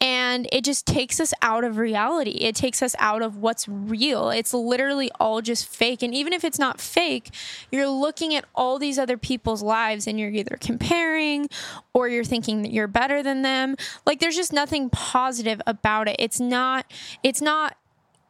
And 0.00 0.46
it 0.52 0.62
just 0.64 0.86
takes 0.86 1.18
us 1.18 1.32
out 1.42 1.64
of 1.64 1.78
reality. 1.78 2.32
It 2.32 2.54
takes 2.54 2.82
us 2.82 2.94
out 2.98 3.22
of 3.22 3.38
what's 3.38 3.66
real. 3.66 4.30
It's 4.30 4.54
literally 4.54 5.10
all 5.18 5.40
just 5.40 5.66
fake. 5.66 6.02
And 6.02 6.14
even 6.14 6.32
if 6.32 6.44
it's 6.44 6.58
not 6.58 6.80
fake, 6.80 7.30
you're 7.72 7.88
looking 7.88 8.34
at 8.34 8.44
all 8.54 8.78
these 8.78 8.98
other 8.98 9.16
people's 9.16 9.62
lives 9.62 10.06
and 10.06 10.20
you're 10.20 10.30
either 10.30 10.56
comparing 10.60 11.48
or 11.92 12.08
you're 12.08 12.22
thinking 12.24 12.62
that 12.62 12.72
you're 12.72 12.86
better 12.86 13.22
than 13.22 13.42
them. 13.42 13.76
Like 14.06 14.20
there's 14.20 14.36
just 14.36 14.52
nothing 14.52 14.90
positive 14.90 15.60
about 15.66 16.06
it. 16.06 16.16
It's 16.18 16.38
not, 16.38 16.86
it's 17.22 17.40
not, 17.40 17.76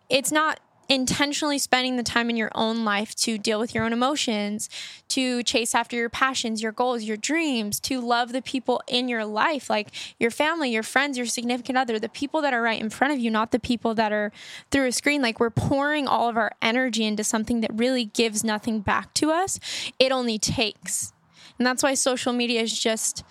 it's 0.08 0.32
not 0.32 0.60
intentionally 0.88 1.59
spending 1.59 1.97
the 1.97 2.03
time 2.03 2.31
in 2.31 2.37
your 2.37 2.50
own 2.55 2.85
life 2.85 3.14
to 3.17 3.38
deal 3.38 3.59
with 3.59 3.75
your 3.75 3.85
own 3.85 3.93
emotions, 3.93 4.69
to 5.09 5.43
chase 5.43 5.75
after 5.75 5.97
your 5.97 6.09
passions, 6.09 6.62
your 6.62 6.73
goals, 6.73 7.03
your 7.03 7.17
dreams, 7.17 7.81
to 7.81 8.00
love 8.00 8.33
the 8.33 8.43
people 8.43 8.83
in 8.87 9.09
your 9.09 9.25
life, 9.25 9.71
like 9.71 9.88
your 10.19 10.31
family, 10.31 10.71
your 10.71 10.83
friends, 10.83 11.17
your 11.17 11.26
significant 11.26 11.79
other, 11.79 11.99
the 11.99 12.09
people 12.09 12.41
that 12.43 12.53
are 12.53 12.62
right 12.62 12.81
in 12.81 12.91
front 12.91 13.12
of 13.12 13.19
you, 13.19 13.31
not 13.31 13.50
the 13.50 13.61
people 13.61 13.95
that 13.95 14.12
are 14.12 14.33
through 14.71 14.87
a 14.87 14.93
screen. 14.93 15.23
Like 15.23 15.41
we're 15.41 15.50
pouring 15.50 16.07
all 16.07 16.29
of 16.29 16.37
our 16.37 16.53
energy 16.61 17.05
into 17.05 17.25
something 17.25 17.61
that 17.61 17.71
really 17.75 18.05
gives 18.05 18.45
nothing 18.45 18.81
back 18.81 19.14
to 19.14 19.31
us. 19.31 19.59
It 19.99 20.12
only 20.12 20.38
takes. 20.38 21.12
And 21.59 21.67
that's 21.67 21.83
why 21.83 21.95
social 21.95 22.33
media 22.33 22.62
is 22.62 22.79
just 22.79 23.25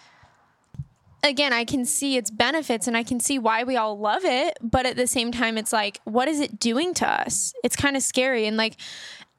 again, 1.24 1.54
I 1.54 1.66
can 1.66 1.86
see 1.86 2.18
its 2.18 2.30
benefits 2.30 2.88
and 2.88 2.96
I 2.96 3.04
can 3.04 3.20
see 3.20 3.40
why 3.40 3.64
we 3.64 3.78
all 3.78 3.98
love 3.98 4.26
it. 4.26 4.58
But 4.62 4.86
at 4.86 4.98
the 4.98 5.08
same 5.08 5.32
time, 5.32 5.58
it's 5.58 5.74
like, 5.74 6.00
what 6.04 6.28
is 6.28 6.40
it 6.40 6.60
doing 6.60 6.94
to 6.96 7.08
us? 7.08 7.54
It's 7.64 7.76
kind 7.76 7.96
of 7.96 8.04
scary. 8.04 8.46
And 8.46 8.58
like 8.58 8.76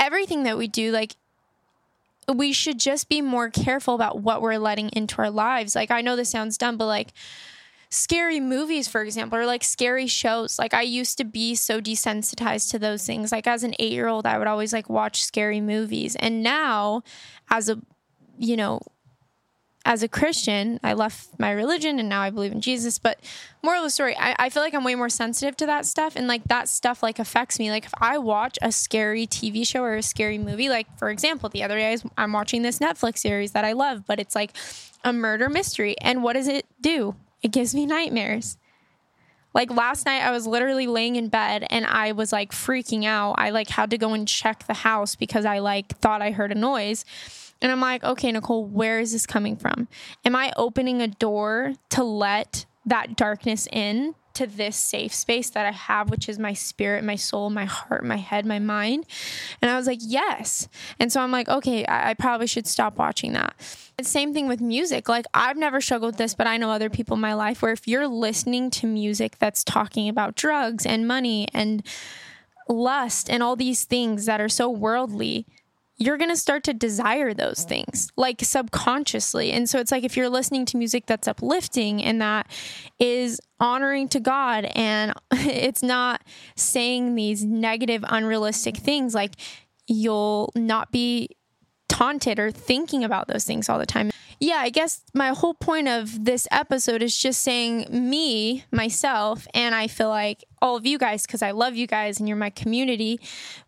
everything 0.00 0.44
that 0.44 0.56
we 0.58 0.66
do, 0.66 0.90
like, 0.90 1.16
we 2.34 2.54
should 2.54 2.80
just 2.80 3.10
be 3.10 3.20
more 3.20 3.50
careful 3.50 3.94
about 3.94 4.20
what 4.20 4.40
we're 4.40 4.56
letting 4.56 4.88
into 4.94 5.18
our 5.18 5.30
lives. 5.30 5.74
Like, 5.74 5.90
I 5.90 6.00
know 6.00 6.16
this 6.16 6.30
sounds 6.30 6.56
dumb, 6.56 6.78
but 6.78 6.86
like, 6.86 7.12
scary 7.90 8.40
movies, 8.40 8.88
for 8.88 9.02
example, 9.02 9.38
or 9.38 9.46
like 9.46 9.62
scary 9.62 10.06
shows. 10.06 10.58
Like 10.58 10.74
I 10.74 10.82
used 10.82 11.16
to 11.18 11.24
be 11.24 11.54
so 11.54 11.80
desensitized 11.80 12.70
to 12.72 12.78
those 12.78 13.06
things. 13.06 13.30
Like 13.30 13.46
as 13.46 13.62
an 13.62 13.74
eight 13.78 13.92
year 13.92 14.08
old, 14.08 14.26
I 14.26 14.36
would 14.36 14.48
always 14.48 14.72
like 14.72 14.90
watch 14.90 15.22
scary 15.22 15.60
movies. 15.60 16.16
And 16.16 16.42
now, 16.42 17.02
as 17.50 17.68
a, 17.68 17.80
you 18.36 18.56
know, 18.56 18.80
as 19.84 20.02
a 20.02 20.08
Christian, 20.08 20.80
I 20.82 20.94
left 20.94 21.38
my 21.38 21.50
religion 21.50 21.98
and 21.98 22.08
now 22.08 22.22
I 22.22 22.30
believe 22.30 22.52
in 22.52 22.60
Jesus. 22.62 22.98
But 22.98 23.20
moral 23.62 23.80
of 23.80 23.86
the 23.86 23.90
story, 23.90 24.16
I, 24.16 24.34
I, 24.38 24.48
feel 24.48 24.62
like 24.62 24.72
I'm 24.72 24.82
way 24.82 24.94
more 24.94 25.10
sensitive 25.10 25.56
to 25.58 25.66
that 25.66 25.84
stuff. 25.84 26.16
And 26.16 26.26
like 26.26 26.44
that 26.44 26.68
stuff 26.68 27.02
like 27.02 27.18
affects 27.18 27.58
me. 27.58 27.70
Like 27.70 27.84
if 27.84 27.92
I 27.98 28.16
watch 28.16 28.58
a 28.62 28.72
scary 28.72 29.26
TV 29.26 29.66
show 29.66 29.82
or 29.82 29.96
a 29.96 30.02
scary 30.02 30.38
movie, 30.38 30.70
like 30.70 30.86
for 30.98 31.10
example, 31.10 31.50
the 31.50 31.62
other 31.62 31.76
day 31.76 31.98
I'm 32.16 32.32
watching 32.32 32.62
this 32.62 32.78
Netflix 32.78 33.18
series 33.18 33.52
that 33.52 33.64
I 33.64 33.72
love, 33.72 34.06
but 34.06 34.18
it's 34.18 34.34
like 34.34 34.52
a 35.04 35.12
murder 35.12 35.50
mystery. 35.50 35.96
And 36.00 36.22
what 36.22 36.32
does 36.32 36.48
it 36.48 36.64
do? 36.80 37.14
It 37.42 37.52
gives 37.52 37.74
me 37.74 37.84
nightmares. 37.84 38.56
Like 39.52 39.70
last 39.70 40.06
night 40.06 40.22
I 40.22 40.30
was 40.30 40.46
literally 40.46 40.86
laying 40.86 41.16
in 41.16 41.28
bed 41.28 41.66
and 41.68 41.84
I 41.84 42.12
was 42.12 42.32
like 42.32 42.52
freaking 42.52 43.04
out. 43.04 43.34
I 43.36 43.50
like 43.50 43.68
had 43.68 43.90
to 43.90 43.98
go 43.98 44.14
and 44.14 44.26
check 44.26 44.66
the 44.66 44.74
house 44.74 45.14
because 45.14 45.44
I 45.44 45.58
like 45.58 45.98
thought 45.98 46.22
I 46.22 46.30
heard 46.30 46.52
a 46.52 46.56
noise 46.56 47.04
and 47.60 47.72
I'm 47.72 47.80
like, 47.80 48.04
okay, 48.04 48.30
Nicole, 48.32 48.64
where 48.64 49.00
is 49.00 49.12
this 49.12 49.26
coming 49.26 49.56
from? 49.56 49.88
Am 50.24 50.36
I 50.36 50.52
opening 50.56 51.00
a 51.00 51.08
door 51.08 51.74
to 51.90 52.04
let 52.04 52.66
that 52.86 53.16
darkness 53.16 53.66
in 53.72 54.14
to 54.34 54.46
this 54.46 54.76
safe 54.76 55.14
space 55.14 55.50
that 55.50 55.64
I 55.64 55.70
have, 55.70 56.10
which 56.10 56.28
is 56.28 56.38
my 56.38 56.52
spirit, 56.52 57.04
my 57.04 57.14
soul, 57.14 57.50
my 57.50 57.64
heart, 57.64 58.04
my 58.04 58.16
head, 58.16 58.44
my 58.44 58.58
mind? 58.58 59.06
And 59.62 59.70
I 59.70 59.76
was 59.76 59.86
like, 59.86 60.00
yes. 60.02 60.68
And 60.98 61.12
so 61.12 61.20
I'm 61.20 61.30
like, 61.30 61.48
okay, 61.48 61.86
I, 61.86 62.10
I 62.10 62.14
probably 62.14 62.48
should 62.48 62.66
stop 62.66 62.98
watching 62.98 63.32
that. 63.34 63.54
The 63.96 64.04
same 64.04 64.34
thing 64.34 64.48
with 64.48 64.60
music. 64.60 65.08
Like, 65.08 65.26
I've 65.32 65.56
never 65.56 65.80
struggled 65.80 66.14
with 66.14 66.18
this, 66.18 66.34
but 66.34 66.48
I 66.48 66.56
know 66.56 66.70
other 66.70 66.90
people 66.90 67.14
in 67.14 67.20
my 67.20 67.34
life 67.34 67.62
where 67.62 67.72
if 67.72 67.86
you're 67.86 68.08
listening 68.08 68.70
to 68.72 68.86
music 68.86 69.38
that's 69.38 69.62
talking 69.62 70.08
about 70.08 70.34
drugs 70.34 70.84
and 70.84 71.06
money 71.06 71.46
and 71.54 71.86
lust 72.68 73.30
and 73.30 73.42
all 73.42 73.56
these 73.56 73.84
things 73.84 74.26
that 74.26 74.40
are 74.40 74.48
so 74.48 74.68
worldly, 74.68 75.46
you're 75.96 76.18
going 76.18 76.30
to 76.30 76.36
start 76.36 76.64
to 76.64 76.74
desire 76.74 77.32
those 77.32 77.64
things 77.64 78.08
like 78.16 78.40
subconsciously. 78.42 79.52
And 79.52 79.68
so 79.68 79.78
it's 79.78 79.92
like 79.92 80.04
if 80.04 80.16
you're 80.16 80.28
listening 80.28 80.66
to 80.66 80.76
music 80.76 81.06
that's 81.06 81.28
uplifting 81.28 82.02
and 82.02 82.20
that 82.20 82.50
is 82.98 83.40
honoring 83.60 84.08
to 84.08 84.20
God 84.20 84.64
and 84.74 85.12
it's 85.32 85.82
not 85.82 86.22
saying 86.56 87.14
these 87.14 87.44
negative, 87.44 88.04
unrealistic 88.08 88.76
things, 88.76 89.14
like 89.14 89.34
you'll 89.86 90.50
not 90.56 90.90
be 90.90 91.28
taunted 91.88 92.40
or 92.40 92.50
thinking 92.50 93.04
about 93.04 93.28
those 93.28 93.44
things 93.44 93.68
all 93.68 93.78
the 93.78 93.86
time 93.86 94.10
yeah, 94.40 94.56
I 94.56 94.70
guess 94.70 95.02
my 95.14 95.28
whole 95.28 95.54
point 95.54 95.88
of 95.88 96.24
this 96.24 96.46
episode 96.50 97.02
is 97.02 97.16
just 97.16 97.42
saying 97.42 97.86
me, 97.90 98.64
myself, 98.70 99.46
and 99.54 99.74
I 99.74 99.86
feel 99.86 100.08
like 100.08 100.44
all 100.64 100.76
of 100.76 100.86
you 100.86 100.96
guys, 100.96 101.26
because 101.26 101.42
I 101.42 101.50
love 101.50 101.76
you 101.76 101.86
guys 101.86 102.18
and 102.18 102.26
you're 102.26 102.38
my 102.38 102.48
community, 102.48 103.20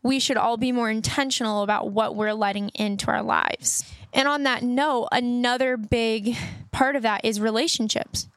we 0.03 0.19
should 0.19 0.39
all 0.39 0.57
be 0.57 0.73
more 0.73 0.89
intentional 0.89 1.63
about 1.63 1.91
what 1.91 2.17
we're 2.17 2.33
letting 2.33 2.71
into 2.71 3.09
our 3.09 3.23
lives. 3.23 3.85
And 4.15 4.27
on 4.27 4.45
that 4.45 4.63
note, 4.63 5.09
another 5.13 5.77
big 5.77 6.35
part 6.73 6.97
of 6.97 7.03
that 7.03 7.23
is 7.23 7.39
relationships. 7.39 8.29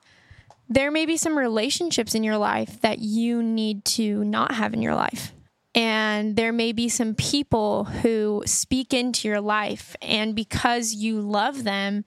There 0.68 0.92
may 0.92 1.06
be 1.06 1.16
some 1.16 1.38
relationships 1.38 2.13
in 2.13 2.24
your 2.25 2.38
life 2.38 2.82
that 2.82 3.00
you 3.00 3.42
need 3.42 3.86
to 3.86 4.25
not 4.25 4.51
have 4.51 4.74
in 4.74 4.82
your 4.82 4.94
life. 4.94 5.32
And 5.74 6.36
there 6.36 6.51
may 6.51 6.74
be 6.74 6.89
some 6.89 7.16
people 7.16 7.86
who 7.86 8.44
speak 8.46 8.94
into 8.94 9.30
your 9.30 9.39
life, 9.39 9.96
and 10.01 10.36
because 10.36 10.94
you 10.94 11.22
love 11.22 11.63
them, 11.63 12.04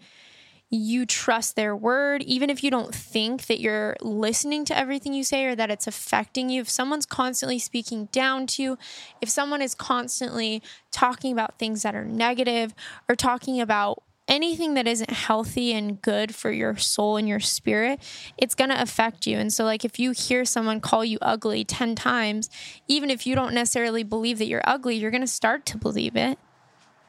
you 0.74 1.04
trust 1.04 1.54
their 1.54 1.76
word, 1.76 2.22
even 2.22 2.48
if 2.48 2.64
you 2.64 2.70
don't 2.70 2.94
think 2.94 3.44
that 3.46 3.60
you're 3.60 3.94
listening 4.00 4.64
to 4.64 4.76
everything 4.76 5.12
you 5.12 5.22
say 5.22 5.44
or 5.44 5.54
that 5.54 5.70
it's 5.70 5.86
affecting 5.86 6.48
you. 6.48 6.62
If 6.62 6.70
someone's 6.70 7.04
constantly 7.04 7.58
speaking 7.58 8.06
down 8.06 8.46
to 8.48 8.62
you, 8.62 8.78
if 9.20 9.28
someone 9.28 9.60
is 9.60 9.74
constantly 9.74 10.62
talking 10.90 11.30
about 11.30 11.58
things 11.58 11.82
that 11.82 11.94
are 11.94 12.06
negative 12.06 12.74
or 13.06 13.14
talking 13.14 13.60
about 13.60 14.02
anything 14.28 14.72
that 14.72 14.86
isn't 14.86 15.10
healthy 15.10 15.74
and 15.74 16.00
good 16.00 16.34
for 16.34 16.50
your 16.50 16.78
soul 16.78 17.18
and 17.18 17.28
your 17.28 17.40
spirit, 17.40 18.00
it's 18.38 18.54
going 18.54 18.70
to 18.70 18.80
affect 18.80 19.26
you. 19.26 19.36
And 19.36 19.52
so, 19.52 19.64
like, 19.64 19.84
if 19.84 19.98
you 19.98 20.12
hear 20.12 20.46
someone 20.46 20.80
call 20.80 21.04
you 21.04 21.18
ugly 21.20 21.64
10 21.64 21.96
times, 21.96 22.48
even 22.88 23.10
if 23.10 23.26
you 23.26 23.34
don't 23.34 23.52
necessarily 23.52 24.04
believe 24.04 24.38
that 24.38 24.46
you're 24.46 24.62
ugly, 24.64 24.96
you're 24.96 25.10
going 25.10 25.20
to 25.20 25.26
start 25.26 25.66
to 25.66 25.76
believe 25.76 26.16
it. 26.16 26.38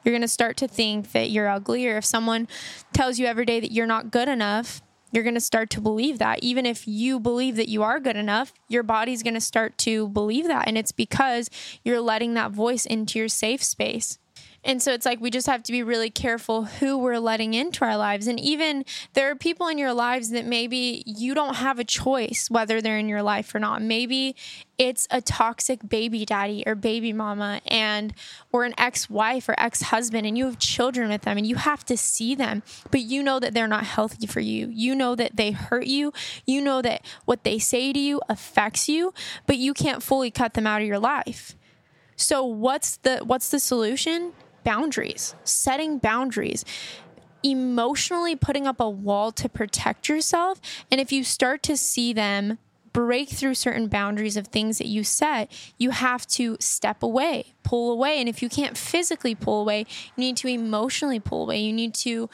You're 0.04 0.14
going 0.14 0.22
to 0.22 0.28
start 0.28 0.58
to 0.58 0.68
think 0.68 1.12
that 1.12 1.30
you're 1.30 1.50
ugly. 1.50 1.88
Or 1.88 1.98
if 1.98 2.06
someone 2.06 2.48
tells 2.94 3.20
you 3.20 3.26
every 3.26 3.46
day 3.46 3.60
that 3.60 3.72
you're 3.72 3.88
not 3.88 4.12
good 4.12 4.28
enough, 4.28 4.82
you're 5.12 5.24
going 5.24 5.36
to 5.36 5.42
start 5.42 5.70
to 5.72 5.82
believe 5.82 6.18
that. 6.20 6.40
Even 6.42 6.66
if 6.66 6.88
you 6.88 7.20
believe 7.20 7.56
that 7.56 7.70
you 7.70 7.84
are 7.84 8.00
good 8.00 8.16
enough, 8.16 8.52
your 8.68 8.84
body's 8.84 9.22
going 9.22 9.36
to 9.36 9.42
start 9.42 9.78
to 9.80 10.10
believe 10.10 10.48
that. 10.48 10.68
And 10.68 10.78
it's 10.78 10.92
because 10.92 11.50
you're 11.84 12.02
letting 12.02 12.34
that 12.34 12.52
voice 12.52 12.86
into 12.86 13.20
your 13.20 13.28
safe 13.28 13.64
space. 13.64 14.18
And 14.64 14.82
so 14.82 14.94
it's 14.94 15.06
like 15.06 15.20
we 15.20 15.30
just 15.30 15.48
have 15.48 15.64
to 15.64 15.72
be 15.72 15.84
really 15.84 16.10
careful 16.10 16.66
who 16.66 16.98
we're 16.98 17.20
letting 17.20 17.54
into 17.54 17.84
our 17.84 17.98
lives. 17.98 18.28
And 18.28 18.40
even 18.40 18.86
there 19.14 19.30
are 19.30 19.36
people 19.36 19.68
in 19.68 19.78
your 19.78 19.94
lives 19.94 20.30
that 20.30 20.46
maybe 20.46 21.04
you 21.06 21.34
don't 21.34 21.56
have 21.56 21.80
a 21.80 21.84
choice 21.84 22.50
whether 22.50 22.82
they're 22.82 22.98
in 22.98 23.10
your 23.10 23.24
life 23.24 23.54
or 23.54 23.60
not. 23.60 23.82
Maybe 23.82 24.36
it's 24.78 25.08
a 25.12 25.22
toxic 25.22 25.88
baby 25.88 26.26
daddy 26.26 26.64
or 26.66 26.76
baby 26.76 27.14
mama 27.14 27.62
and 27.68 28.14
or 28.52 28.64
an 28.64 28.74
ex-wife 28.78 29.48
or 29.48 29.56
ex-husband 29.58 30.26
and 30.26 30.38
you 30.38 30.46
have 30.46 30.58
children 30.58 31.10
with 31.10 31.22
them 31.22 31.38
and 31.38 31.46
you 31.46 31.56
have 31.56 31.86
to 31.86 31.98
see 31.98 32.34
them. 32.34 32.64
But 32.90 33.02
you 33.02 33.22
know 33.22 33.40
that 33.40 33.54
they're 33.54 33.68
not 33.68 33.84
healthy 33.84 34.26
for 34.26 34.40
you. 34.40 34.68
You 34.72 34.96
know 34.96 35.16
that 35.16 35.36
they 35.36 35.52
hurt 35.52 35.88
you. 35.88 36.14
You 36.46 36.62
know 36.62 36.82
that 36.82 37.06
what 37.26 37.44
they 37.44 37.60
say 37.60 37.94
to 37.94 38.00
you 38.00 38.22
affects 38.30 38.90
you 38.90 39.14
but 39.46 39.58
you 39.58 39.74
can't 39.74 40.04
fully 40.04 40.32
cut 40.32 40.54
them 40.54 40.68
out 40.68 40.82
of 40.82 40.88
your 40.88 41.00
life. 41.00 41.56
So 42.16 42.44
what's 42.44 42.98
the 42.98 43.20
what's 43.20 43.50
the 43.50 43.60
solution 43.60 44.34
boundaries, 44.64 45.36
setting 45.44 45.98
boundaries 45.98 46.66
emotionally 47.44 48.36
putting 48.36 48.66
up 48.66 48.80
a 48.80 48.90
wall 48.90 49.32
to 49.34 49.50
protect 49.50 50.08
yourself. 50.08 50.60
And 50.90 51.02
if 51.02 51.12
you 51.12 51.24
start 51.24 51.62
to 51.64 51.76
see 51.78 52.14
them 52.14 52.58
break 52.94 53.30
through 53.30 53.56
certain 53.56 53.88
boundaries 53.88 54.38
of 54.38 54.48
things 54.48 54.78
that 54.78 54.88
you 54.88 55.04
set, 55.04 55.52
you 55.78 55.90
have 55.90 56.28
to 56.28 56.56
step 56.60 57.04
away, 57.04 57.54
pull 57.64 57.92
away. 57.92 58.20
And 58.20 58.30
if 58.30 58.42
you 58.42 58.50
can't 58.50 58.78
physically 58.78 59.36
pull 59.36 59.62
away, 59.62 59.80
you 60.16 60.22
need 60.22 60.38
to 60.38 60.48
emotionally 60.48 61.20
pull 61.20 61.44
away. 61.44 61.60
You 61.60 61.74
need 61.74 61.94
to 61.96 62.30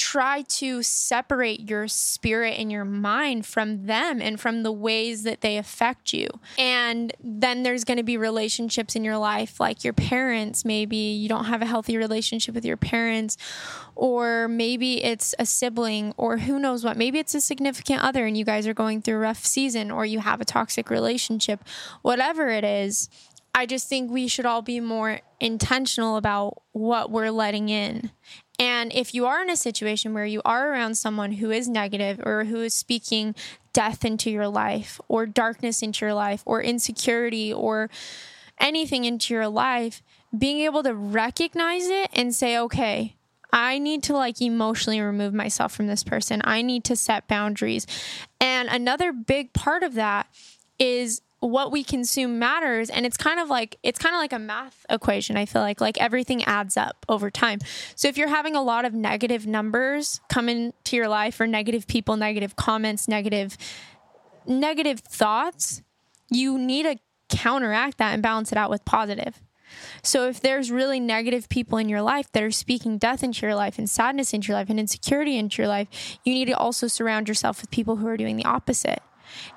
try 0.00 0.40
to 0.40 0.82
separate 0.82 1.68
your 1.68 1.86
spirit 1.86 2.58
and 2.58 2.72
your 2.72 2.86
mind 2.86 3.44
from 3.44 3.84
them 3.84 4.22
and 4.22 4.40
from 4.40 4.62
the 4.62 4.72
ways 4.72 5.24
that 5.24 5.42
they 5.42 5.58
affect 5.58 6.14
you. 6.14 6.26
And 6.58 7.12
then 7.22 7.64
there's 7.64 7.84
going 7.84 7.98
to 7.98 8.02
be 8.02 8.16
relationships 8.16 8.96
in 8.96 9.04
your 9.04 9.18
life, 9.18 9.60
like 9.60 9.84
your 9.84 9.92
parents. 9.92 10.64
Maybe 10.64 10.96
you 10.96 11.28
don't 11.28 11.44
have 11.44 11.60
a 11.60 11.66
healthy 11.66 11.98
relationship 11.98 12.54
with 12.54 12.64
your 12.64 12.78
parents, 12.78 13.36
or 13.94 14.48
maybe 14.48 15.04
it's 15.04 15.34
a 15.38 15.44
sibling, 15.44 16.14
or 16.16 16.38
who 16.38 16.58
knows 16.58 16.82
what. 16.82 16.96
Maybe 16.96 17.18
it's 17.18 17.34
a 17.34 17.40
significant 17.40 18.02
other 18.02 18.24
and 18.24 18.38
you 18.38 18.46
guys 18.46 18.66
are 18.66 18.72
going 18.72 19.02
through 19.02 19.16
a 19.16 19.18
rough 19.18 19.44
season, 19.44 19.90
or 19.90 20.06
you 20.06 20.20
have 20.20 20.40
a 20.40 20.46
toxic 20.46 20.88
relationship. 20.88 21.62
Whatever 22.00 22.48
it 22.48 22.64
is, 22.64 23.10
I 23.54 23.66
just 23.66 23.86
think 23.86 24.10
we 24.10 24.28
should 24.28 24.46
all 24.46 24.62
be 24.62 24.80
more 24.80 25.20
intentional 25.40 26.16
about 26.16 26.62
what 26.72 27.10
we're 27.10 27.30
letting 27.30 27.68
in 27.68 28.12
and 28.60 28.92
if 28.92 29.14
you 29.14 29.24
are 29.24 29.40
in 29.40 29.48
a 29.48 29.56
situation 29.56 30.12
where 30.12 30.26
you 30.26 30.42
are 30.44 30.70
around 30.70 30.96
someone 30.96 31.32
who 31.32 31.50
is 31.50 31.66
negative 31.66 32.20
or 32.22 32.44
who 32.44 32.60
is 32.60 32.74
speaking 32.74 33.34
death 33.72 34.04
into 34.04 34.30
your 34.30 34.48
life 34.48 35.00
or 35.08 35.24
darkness 35.24 35.82
into 35.82 36.04
your 36.04 36.12
life 36.12 36.42
or 36.44 36.62
insecurity 36.62 37.50
or 37.50 37.88
anything 38.58 39.06
into 39.06 39.32
your 39.32 39.48
life, 39.48 40.02
being 40.36 40.60
able 40.60 40.82
to 40.82 40.94
recognize 40.94 41.88
it 41.88 42.10
and 42.12 42.34
say, 42.34 42.58
okay, 42.58 43.16
I 43.50 43.78
need 43.78 44.02
to 44.04 44.12
like 44.12 44.42
emotionally 44.42 45.00
remove 45.00 45.32
myself 45.32 45.72
from 45.72 45.86
this 45.86 46.04
person. 46.04 46.42
I 46.44 46.60
need 46.60 46.84
to 46.84 46.96
set 46.96 47.26
boundaries. 47.28 47.86
And 48.42 48.68
another 48.68 49.10
big 49.10 49.54
part 49.54 49.82
of 49.82 49.94
that 49.94 50.26
is 50.78 51.22
what 51.40 51.72
we 51.72 51.82
consume 51.82 52.38
matters 52.38 52.90
and 52.90 53.06
it's 53.06 53.16
kind 53.16 53.40
of 53.40 53.48
like 53.48 53.76
it's 53.82 53.98
kind 53.98 54.14
of 54.14 54.20
like 54.20 54.32
a 54.32 54.38
math 54.38 54.84
equation 54.90 55.38
i 55.38 55.46
feel 55.46 55.62
like 55.62 55.80
like 55.80 55.98
everything 55.98 56.44
adds 56.44 56.76
up 56.76 57.04
over 57.08 57.30
time. 57.30 57.58
So 57.94 58.08
if 58.08 58.16
you're 58.16 58.28
having 58.28 58.54
a 58.54 58.62
lot 58.62 58.84
of 58.84 58.94
negative 58.94 59.46
numbers 59.46 60.20
come 60.28 60.48
into 60.48 60.96
your 60.96 61.08
life 61.08 61.40
or 61.40 61.46
negative 61.46 61.86
people 61.86 62.16
negative 62.16 62.56
comments 62.56 63.08
negative 63.08 63.56
negative 64.46 65.00
thoughts 65.00 65.82
you 66.30 66.58
need 66.58 66.84
to 66.84 66.96
counteract 67.28 67.98
that 67.98 68.12
and 68.12 68.22
balance 68.22 68.52
it 68.52 68.58
out 68.58 68.70
with 68.70 68.84
positive. 68.84 69.40
So 70.02 70.28
if 70.28 70.40
there's 70.40 70.70
really 70.70 70.98
negative 70.98 71.48
people 71.48 71.78
in 71.78 71.88
your 71.88 72.02
life 72.02 72.30
that 72.32 72.42
are 72.42 72.50
speaking 72.50 72.98
death 72.98 73.22
into 73.22 73.46
your 73.46 73.54
life 73.54 73.78
and 73.78 73.88
sadness 73.88 74.34
into 74.34 74.48
your 74.48 74.56
life 74.56 74.68
and 74.68 74.80
insecurity 74.80 75.36
into 75.36 75.62
your 75.62 75.68
life 75.68 76.18
you 76.24 76.34
need 76.34 76.46
to 76.46 76.56
also 76.56 76.88
surround 76.88 77.28
yourself 77.28 77.60
with 77.60 77.70
people 77.70 77.96
who 77.96 78.08
are 78.08 78.16
doing 78.16 78.36
the 78.36 78.44
opposite 78.44 79.00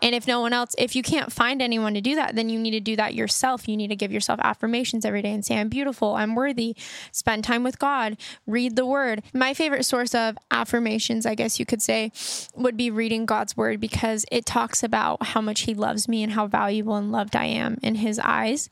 and 0.01 0.15
if 0.15 0.27
no 0.27 0.41
one 0.41 0.53
else, 0.53 0.75
if 0.77 0.95
you 0.95 1.03
can't 1.03 1.31
find 1.31 1.61
anyone 1.61 1.93
to 1.93 2.01
do 2.01 2.15
that, 2.15 2.35
then 2.35 2.49
you 2.49 2.59
need 2.59 2.71
to 2.71 2.79
do 2.79 2.95
that 2.95 3.13
yourself. 3.13 3.67
You 3.67 3.77
need 3.77 3.89
to 3.89 3.95
give 3.95 4.11
yourself 4.11 4.39
affirmations 4.43 5.05
every 5.05 5.21
day 5.21 5.31
and 5.31 5.45
say, 5.45 5.57
I'm 5.57 5.69
beautiful, 5.69 6.15
I'm 6.15 6.35
worthy, 6.35 6.75
spend 7.11 7.43
time 7.43 7.63
with 7.63 7.79
God, 7.79 8.17
read 8.47 8.75
the 8.75 8.85
word. 8.85 9.23
My 9.33 9.53
favorite 9.53 9.85
source 9.85 10.13
of 10.15 10.37
affirmations, 10.51 11.25
I 11.25 11.35
guess 11.35 11.59
you 11.59 11.65
could 11.65 11.81
say, 11.81 12.11
would 12.55 12.77
be 12.77 12.89
reading 12.89 13.25
God's 13.25 13.55
word 13.57 13.79
because 13.79 14.25
it 14.31 14.45
talks 14.45 14.83
about 14.83 15.23
how 15.27 15.41
much 15.41 15.61
He 15.61 15.73
loves 15.73 16.07
me 16.07 16.23
and 16.23 16.33
how 16.33 16.47
valuable 16.47 16.95
and 16.95 17.11
loved 17.11 17.35
I 17.35 17.45
am 17.45 17.77
in 17.81 17.95
His 17.95 18.19
eyes 18.19 18.69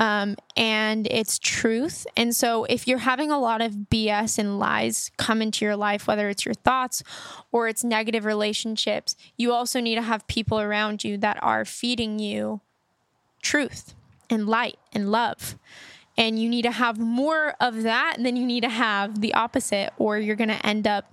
um, 0.00 0.36
and 0.56 1.06
it's 1.10 1.38
truth. 1.38 2.06
And 2.16 2.34
so, 2.34 2.64
if 2.64 2.88
you're 2.88 2.98
having 2.98 3.30
a 3.30 3.38
lot 3.38 3.60
of 3.60 3.72
BS 3.90 4.38
and 4.38 4.58
lies 4.58 5.10
come 5.18 5.42
into 5.42 5.64
your 5.64 5.76
life, 5.76 6.06
whether 6.06 6.30
it's 6.30 6.46
your 6.46 6.54
thoughts 6.54 7.02
or 7.52 7.68
it's 7.68 7.84
negative 7.84 8.24
relationships, 8.24 9.14
you 9.36 9.52
also 9.52 9.78
need 9.78 9.96
to 9.96 10.02
have 10.02 10.26
people 10.26 10.58
around 10.58 11.04
you 11.04 11.18
that 11.18 11.38
are 11.42 11.66
feeding 11.66 12.18
you 12.18 12.62
truth 13.42 13.94
and 14.30 14.48
light 14.48 14.78
and 14.94 15.12
love. 15.12 15.58
And 16.16 16.40
you 16.40 16.48
need 16.48 16.62
to 16.62 16.72
have 16.72 16.98
more 16.98 17.54
of 17.60 17.82
that 17.82 18.16
than 18.18 18.36
you 18.36 18.46
need 18.46 18.62
to 18.62 18.70
have 18.70 19.20
the 19.20 19.34
opposite, 19.34 19.92
or 19.98 20.18
you're 20.18 20.36
going 20.36 20.48
to 20.48 20.66
end 20.66 20.86
up 20.86 21.12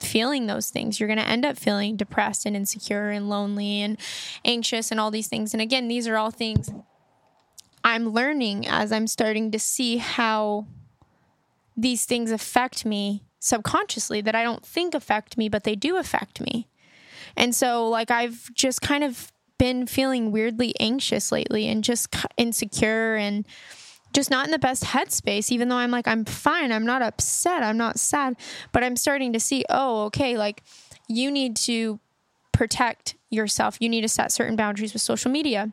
feeling 0.00 0.46
those 0.46 0.70
things. 0.70 0.98
You're 0.98 1.08
going 1.08 1.18
to 1.18 1.28
end 1.28 1.44
up 1.44 1.58
feeling 1.58 1.96
depressed 1.96 2.46
and 2.46 2.56
insecure 2.56 3.10
and 3.10 3.28
lonely 3.28 3.82
and 3.82 3.98
anxious 4.46 4.90
and 4.90 4.98
all 4.98 5.10
these 5.10 5.28
things. 5.28 5.52
And 5.52 5.60
again, 5.60 5.88
these 5.88 6.08
are 6.08 6.16
all 6.16 6.30
things 6.30 6.70
I'm 7.84 8.08
learning 8.08 8.66
as 8.66 8.90
I'm 8.90 9.06
starting 9.06 9.50
to 9.50 9.58
see 9.58 9.98
how 9.98 10.66
these 11.76 12.06
things 12.06 12.30
affect 12.30 12.86
me 12.86 13.22
subconsciously 13.40 14.22
that 14.22 14.34
I 14.34 14.42
don't 14.42 14.64
think 14.64 14.94
affect 14.94 15.36
me, 15.36 15.50
but 15.50 15.64
they 15.64 15.76
do 15.76 15.98
affect 15.98 16.40
me. 16.40 16.66
And 17.36 17.54
so, 17.54 17.86
like, 17.88 18.10
I've 18.10 18.52
just 18.54 18.80
kind 18.80 19.04
of 19.04 19.30
been 19.58 19.86
feeling 19.86 20.32
weirdly 20.32 20.74
anxious 20.80 21.30
lately 21.30 21.68
and 21.68 21.84
just 21.84 22.14
insecure 22.38 23.16
and 23.16 23.46
just 24.14 24.30
not 24.30 24.46
in 24.46 24.52
the 24.52 24.58
best 24.58 24.84
headspace, 24.84 25.52
even 25.52 25.68
though 25.68 25.76
I'm 25.76 25.90
like, 25.90 26.08
I'm 26.08 26.24
fine. 26.24 26.72
I'm 26.72 26.86
not 26.86 27.02
upset. 27.02 27.62
I'm 27.62 27.76
not 27.76 27.98
sad. 27.98 28.36
But 28.72 28.82
I'm 28.82 28.96
starting 28.96 29.32
to 29.34 29.40
see, 29.40 29.64
oh, 29.68 30.04
okay, 30.04 30.38
like, 30.38 30.62
you 31.08 31.30
need 31.30 31.56
to 31.56 32.00
protect 32.52 33.16
yourself. 33.28 33.76
You 33.80 33.88
need 33.88 34.02
to 34.02 34.08
set 34.08 34.32
certain 34.32 34.56
boundaries 34.56 34.92
with 34.92 35.02
social 35.02 35.30
media 35.30 35.72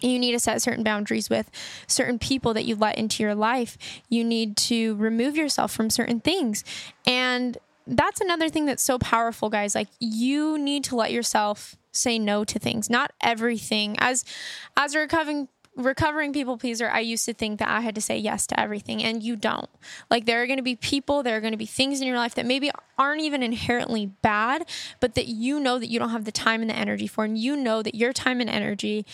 you 0.00 0.18
need 0.18 0.32
to 0.32 0.38
set 0.38 0.60
certain 0.62 0.84
boundaries 0.84 1.30
with 1.30 1.50
certain 1.86 2.18
people 2.18 2.54
that 2.54 2.64
you 2.64 2.76
let 2.76 2.98
into 2.98 3.22
your 3.22 3.34
life. 3.34 3.78
You 4.08 4.24
need 4.24 4.56
to 4.58 4.94
remove 4.96 5.36
yourself 5.36 5.72
from 5.72 5.90
certain 5.90 6.20
things. 6.20 6.64
And 7.06 7.56
that's 7.86 8.20
another 8.20 8.48
thing 8.48 8.66
that's 8.66 8.82
so 8.82 8.98
powerful, 8.98 9.48
guys. 9.48 9.74
Like 9.74 9.88
you 10.00 10.58
need 10.58 10.84
to 10.84 10.96
let 10.96 11.12
yourself 11.12 11.76
say 11.92 12.18
no 12.18 12.44
to 12.44 12.58
things. 12.58 12.90
Not 12.90 13.12
everything. 13.22 13.96
As 13.98 14.24
as 14.76 14.94
a 14.94 14.98
recovering 14.98 15.48
recovering 15.76 16.32
people 16.32 16.56
pleaser, 16.56 16.88
I 16.88 17.00
used 17.00 17.24
to 17.26 17.34
think 17.34 17.58
that 17.58 17.68
I 17.68 17.80
had 17.80 17.94
to 17.94 18.00
say 18.00 18.18
yes 18.18 18.46
to 18.48 18.58
everything, 18.58 19.02
and 19.02 19.22
you 19.22 19.36
don't. 19.36 19.68
Like, 20.10 20.24
there 20.26 20.42
are 20.42 20.46
going 20.46 20.58
to 20.58 20.62
be 20.62 20.76
people, 20.76 21.22
there 21.22 21.36
are 21.36 21.40
going 21.40 21.52
to 21.52 21.58
be 21.58 21.66
things 21.66 22.00
in 22.00 22.08
your 22.08 22.16
life 22.16 22.34
that 22.34 22.46
maybe 22.46 22.70
aren't 22.98 23.20
even 23.20 23.42
inherently 23.42 24.06
bad, 24.06 24.68
but 25.00 25.14
that 25.14 25.28
you 25.28 25.60
know 25.60 25.78
that 25.78 25.88
you 25.88 25.98
don't 25.98 26.10
have 26.10 26.24
the 26.24 26.32
time 26.32 26.62
and 26.62 26.70
the 26.70 26.76
energy 26.76 27.06
for, 27.06 27.24
and 27.24 27.38
you 27.38 27.56
know 27.56 27.82
that 27.82 27.94
your 27.94 28.12
time 28.12 28.40
and 28.40 28.50
energy 28.50 29.04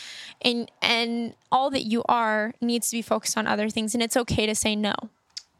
and 0.41 0.71
and 0.81 1.35
all 1.51 1.69
that 1.71 1.85
you 1.85 2.03
are 2.09 2.55
needs 2.61 2.89
to 2.91 2.97
be 2.97 3.03
focused 3.03 3.37
on 3.37 3.47
other 3.47 3.69
things, 3.69 3.95
and 3.95 4.03
it's 4.03 4.17
okay 4.17 4.47
to 4.47 4.55
say 4.55 4.77
no. 4.77 4.95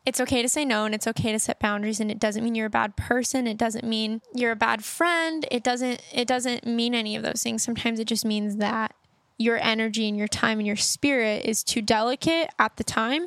It's 0.05 0.21
okay 0.21 0.43
to 0.43 0.49
say 0.49 0.65
no 0.65 0.85
and 0.85 0.97
it's 0.97 1.07
okay 1.07 1.31
to 1.31 1.39
set 1.39 1.61
boundaries 1.61 2.01
and 2.01 2.11
it 2.11 2.19
doesn't 2.19 2.43
mean 2.43 2.57
you're 2.57 2.67
a 2.67 2.71
bad 2.71 2.97
person. 2.97 3.47
It 3.47 3.57
doesn't 3.57 3.85
mean 3.85 4.21
you're 4.35 4.51
a 4.51 4.57
bad 4.57 4.83
friend. 4.83 5.47
It 5.49 5.63
doesn't 5.63 6.03
it 6.13 6.27
doesn't 6.27 6.67
mean 6.67 6.93
any 6.93 7.15
of 7.15 7.23
those 7.23 7.43
things. 7.43 7.63
Sometimes 7.63 8.01
it 8.01 8.09
just 8.09 8.25
means 8.25 8.57
that 8.57 8.97
your 9.43 9.59
energy 9.61 10.09
and 10.09 10.17
your 10.17 10.29
time 10.29 10.59
and 10.59 10.67
your 10.67 10.77
spirit 10.77 11.45
is 11.45 11.63
too 11.65 11.83
delicate 11.83 12.49
at 12.59 12.77
the 12.77 12.85
time 12.85 13.27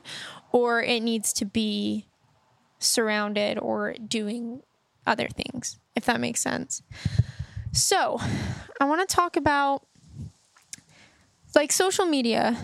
or 0.52 0.82
it 0.82 1.02
needs 1.02 1.34
to 1.34 1.46
be 1.46 2.08
surrounded 2.80 3.60
or 3.60 3.94
doing 3.94 4.62
other 5.06 5.28
things, 5.28 5.80
if 5.96 6.06
that 6.06 6.20
makes 6.20 6.40
sense. 6.42 6.82
So, 7.72 8.20
I 8.80 8.86
want 8.86 9.08
to 9.08 9.16
talk 9.16 9.38
about 9.38 9.86
like 11.56 11.72
social 11.72 12.06
media. 12.06 12.58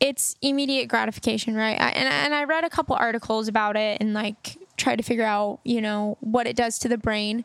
It's 0.00 0.36
immediate 0.42 0.88
gratification, 0.88 1.54
right? 1.54 1.80
I, 1.80 1.88
and, 1.90 2.08
and 2.08 2.34
I 2.34 2.44
read 2.44 2.64
a 2.64 2.70
couple 2.70 2.94
articles 2.96 3.48
about 3.48 3.76
it 3.76 3.98
and 4.00 4.12
like 4.12 4.58
tried 4.76 4.96
to 4.96 5.02
figure 5.02 5.24
out, 5.24 5.60
you 5.64 5.80
know, 5.80 6.18
what 6.20 6.46
it 6.46 6.56
does 6.56 6.78
to 6.80 6.88
the 6.88 6.98
brain. 6.98 7.44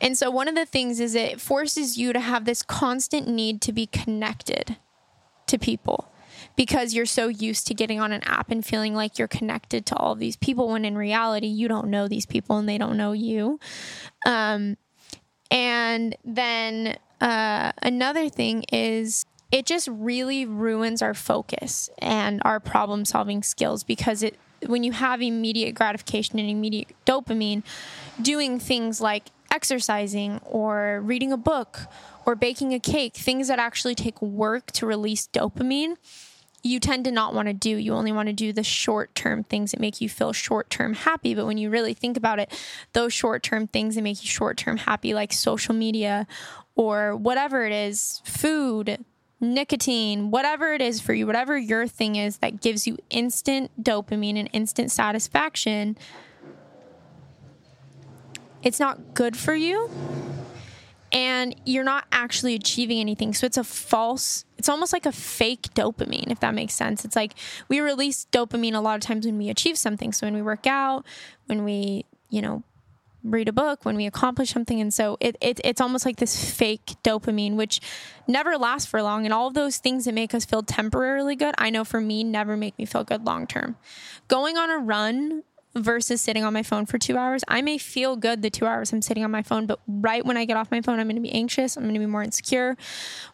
And 0.00 0.18
so 0.18 0.30
one 0.30 0.48
of 0.48 0.54
the 0.54 0.66
things 0.66 1.00
is 1.00 1.14
it 1.14 1.40
forces 1.40 1.96
you 1.96 2.12
to 2.12 2.20
have 2.20 2.44
this 2.44 2.62
constant 2.62 3.28
need 3.28 3.60
to 3.62 3.72
be 3.72 3.86
connected 3.86 4.76
to 5.46 5.58
people 5.58 6.10
because 6.56 6.94
you're 6.94 7.06
so 7.06 7.28
used 7.28 7.66
to 7.66 7.74
getting 7.74 8.00
on 8.00 8.12
an 8.12 8.22
app 8.24 8.50
and 8.50 8.64
feeling 8.64 8.94
like 8.94 9.18
you're 9.18 9.28
connected 9.28 9.86
to 9.86 9.96
all 9.96 10.14
these 10.14 10.36
people 10.36 10.68
when 10.68 10.84
in 10.84 10.96
reality 10.96 11.46
you 11.46 11.68
don't 11.68 11.88
know 11.88 12.08
these 12.08 12.26
people 12.26 12.58
and 12.58 12.68
they 12.68 12.78
don't 12.78 12.96
know 12.96 13.12
you. 13.12 13.58
Um, 14.26 14.76
and 15.50 16.16
then 16.24 16.96
uh, 17.20 17.72
another 17.82 18.28
thing 18.28 18.64
is 18.72 19.24
it 19.50 19.66
just 19.66 19.88
really 19.88 20.44
ruins 20.44 21.02
our 21.02 21.14
focus 21.14 21.88
and 21.98 22.42
our 22.44 22.60
problem 22.60 23.04
solving 23.04 23.42
skills 23.42 23.84
because 23.84 24.22
it 24.22 24.36
when 24.66 24.82
you 24.82 24.92
have 24.92 25.20
immediate 25.20 25.74
gratification 25.74 26.38
and 26.38 26.48
immediate 26.48 26.88
dopamine 27.06 27.62
doing 28.20 28.58
things 28.58 29.00
like 29.00 29.24
exercising 29.50 30.40
or 30.44 31.00
reading 31.02 31.32
a 31.32 31.36
book 31.36 31.80
or 32.26 32.34
baking 32.34 32.72
a 32.72 32.80
cake, 32.80 33.14
things 33.14 33.48
that 33.48 33.58
actually 33.58 33.94
take 33.94 34.20
work 34.20 34.70
to 34.72 34.86
release 34.86 35.28
dopamine, 35.32 35.96
you 36.62 36.80
tend 36.80 37.04
to 37.04 37.12
not 37.12 37.34
want 37.34 37.46
to 37.46 37.54
do. 37.54 37.76
You 37.76 37.92
only 37.92 38.10
want 38.10 38.28
to 38.28 38.32
do 38.32 38.52
the 38.52 38.64
short 38.64 39.14
term 39.14 39.44
things 39.44 39.70
that 39.72 39.80
make 39.80 40.00
you 40.00 40.08
feel 40.08 40.32
short 40.32 40.70
term 40.70 40.94
happy. 40.94 41.34
But 41.34 41.46
when 41.46 41.58
you 41.58 41.68
really 41.70 41.94
think 41.94 42.16
about 42.16 42.38
it, 42.38 42.52
those 42.94 43.12
short 43.12 43.42
term 43.42 43.66
things 43.66 43.94
that 43.94 44.02
make 44.02 44.22
you 44.22 44.28
short 44.28 44.56
term 44.56 44.78
happy, 44.78 45.14
like 45.14 45.32
social 45.32 45.74
media 45.74 46.26
or 46.74 47.14
whatever 47.14 47.66
it 47.66 47.72
is, 47.72 48.22
food, 48.24 49.04
nicotine, 49.40 50.30
whatever 50.30 50.72
it 50.72 50.80
is 50.80 51.00
for 51.00 51.12
you, 51.12 51.26
whatever 51.26 51.56
your 51.56 51.86
thing 51.86 52.16
is 52.16 52.38
that 52.38 52.60
gives 52.60 52.86
you 52.86 52.96
instant 53.10 53.70
dopamine 53.80 54.38
and 54.38 54.48
instant 54.52 54.90
satisfaction, 54.90 55.96
it's 58.64 58.80
not 58.80 59.14
good 59.14 59.36
for 59.36 59.54
you 59.54 59.90
and 61.14 61.54
you're 61.64 61.84
not 61.84 62.06
actually 62.10 62.54
achieving 62.54 62.98
anything. 62.98 63.32
So 63.34 63.46
it's 63.46 63.56
a 63.56 63.62
false, 63.62 64.44
it's 64.58 64.68
almost 64.68 64.92
like 64.92 65.06
a 65.06 65.12
fake 65.12 65.68
dopamine, 65.74 66.30
if 66.30 66.40
that 66.40 66.54
makes 66.54 66.74
sense. 66.74 67.04
It's 67.04 67.14
like 67.14 67.34
we 67.68 67.78
release 67.78 68.26
dopamine 68.32 68.74
a 68.74 68.80
lot 68.80 68.96
of 68.96 69.00
times 69.00 69.24
when 69.24 69.38
we 69.38 69.48
achieve 69.48 69.78
something. 69.78 70.12
So 70.12 70.26
when 70.26 70.34
we 70.34 70.42
work 70.42 70.66
out, 70.66 71.06
when 71.46 71.62
we, 71.62 72.04
you 72.30 72.42
know, 72.42 72.64
read 73.22 73.48
a 73.48 73.52
book, 73.52 73.84
when 73.84 73.96
we 73.96 74.06
accomplish 74.06 74.50
something. 74.50 74.80
And 74.80 74.92
so 74.92 75.16
it, 75.20 75.36
it, 75.40 75.60
it's 75.64 75.80
almost 75.80 76.04
like 76.04 76.16
this 76.16 76.52
fake 76.52 76.96
dopamine, 77.04 77.54
which 77.54 77.80
never 78.26 78.58
lasts 78.58 78.90
for 78.90 79.00
long. 79.00 79.24
And 79.24 79.32
all 79.32 79.46
of 79.46 79.54
those 79.54 79.78
things 79.78 80.04
that 80.04 80.14
make 80.14 80.34
us 80.34 80.44
feel 80.44 80.62
temporarily 80.62 81.36
good, 81.36 81.54
I 81.56 81.70
know 81.70 81.84
for 81.84 82.00
me, 82.00 82.24
never 82.24 82.56
make 82.56 82.76
me 82.76 82.84
feel 82.84 83.04
good 83.04 83.24
long 83.24 83.46
term. 83.46 83.76
Going 84.28 84.56
on 84.56 84.68
a 84.68 84.78
run 84.78 85.44
versus 85.74 86.20
sitting 86.20 86.44
on 86.44 86.52
my 86.52 86.62
phone 86.62 86.86
for 86.86 86.98
two 86.98 87.16
hours. 87.16 87.42
I 87.48 87.62
may 87.62 87.78
feel 87.78 88.16
good 88.16 88.42
the 88.42 88.50
two 88.50 88.66
hours 88.66 88.92
I'm 88.92 89.02
sitting 89.02 89.24
on 89.24 89.30
my 89.30 89.42
phone, 89.42 89.66
but 89.66 89.80
right 89.86 90.24
when 90.24 90.36
I 90.36 90.44
get 90.44 90.56
off 90.56 90.70
my 90.70 90.80
phone, 90.80 91.00
I'm 91.00 91.06
going 91.06 91.16
to 91.16 91.22
be 91.22 91.32
anxious. 91.32 91.76
I'm 91.76 91.82
going 91.82 91.94
to 91.94 92.00
be 92.00 92.06
more 92.06 92.22
insecure. 92.22 92.76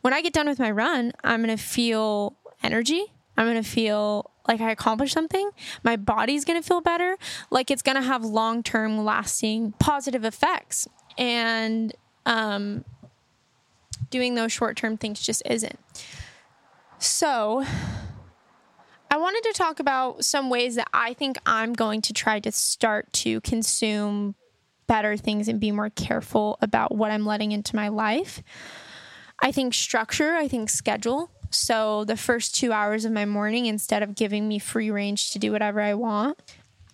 When 0.00 0.12
I 0.12 0.22
get 0.22 0.32
done 0.32 0.48
with 0.48 0.58
my 0.58 0.70
run, 0.70 1.12
I'm 1.22 1.42
going 1.44 1.56
to 1.56 1.62
feel 1.62 2.36
energy. 2.62 3.04
I'm 3.36 3.46
going 3.46 3.62
to 3.62 3.68
feel 3.68 4.30
like 4.48 4.60
I 4.60 4.70
accomplished 4.70 5.14
something. 5.14 5.50
My 5.82 5.96
body's 5.96 6.44
going 6.44 6.60
to 6.60 6.66
feel 6.66 6.80
better. 6.80 7.16
Like 7.50 7.70
it's 7.70 7.82
going 7.82 7.96
to 7.96 8.02
have 8.02 8.24
long 8.24 8.62
term, 8.62 9.04
lasting 9.04 9.72
positive 9.78 10.24
effects. 10.24 10.88
And 11.16 11.94
um, 12.26 12.84
doing 14.10 14.34
those 14.34 14.52
short 14.52 14.76
term 14.76 14.96
things 14.96 15.20
just 15.20 15.42
isn't. 15.46 15.78
So, 16.98 17.64
I 19.12 19.16
wanted 19.16 19.42
to 19.42 19.52
talk 19.54 19.80
about 19.80 20.24
some 20.24 20.50
ways 20.50 20.76
that 20.76 20.88
I 20.94 21.14
think 21.14 21.36
I'm 21.44 21.72
going 21.72 22.00
to 22.02 22.12
try 22.12 22.38
to 22.38 22.52
start 22.52 23.12
to 23.14 23.40
consume 23.40 24.36
better 24.86 25.16
things 25.16 25.48
and 25.48 25.58
be 25.58 25.72
more 25.72 25.90
careful 25.90 26.58
about 26.62 26.94
what 26.94 27.10
I'm 27.10 27.26
letting 27.26 27.50
into 27.50 27.74
my 27.74 27.88
life. 27.88 28.40
I 29.40 29.50
think 29.50 29.74
structure, 29.74 30.34
I 30.34 30.46
think 30.46 30.70
schedule. 30.70 31.28
So 31.50 32.04
the 32.04 32.16
first 32.16 32.54
two 32.54 32.72
hours 32.72 33.04
of 33.04 33.10
my 33.10 33.24
morning, 33.24 33.66
instead 33.66 34.04
of 34.04 34.14
giving 34.14 34.46
me 34.46 34.60
free 34.60 34.92
range 34.92 35.32
to 35.32 35.40
do 35.40 35.50
whatever 35.50 35.80
I 35.80 35.94
want, 35.94 36.38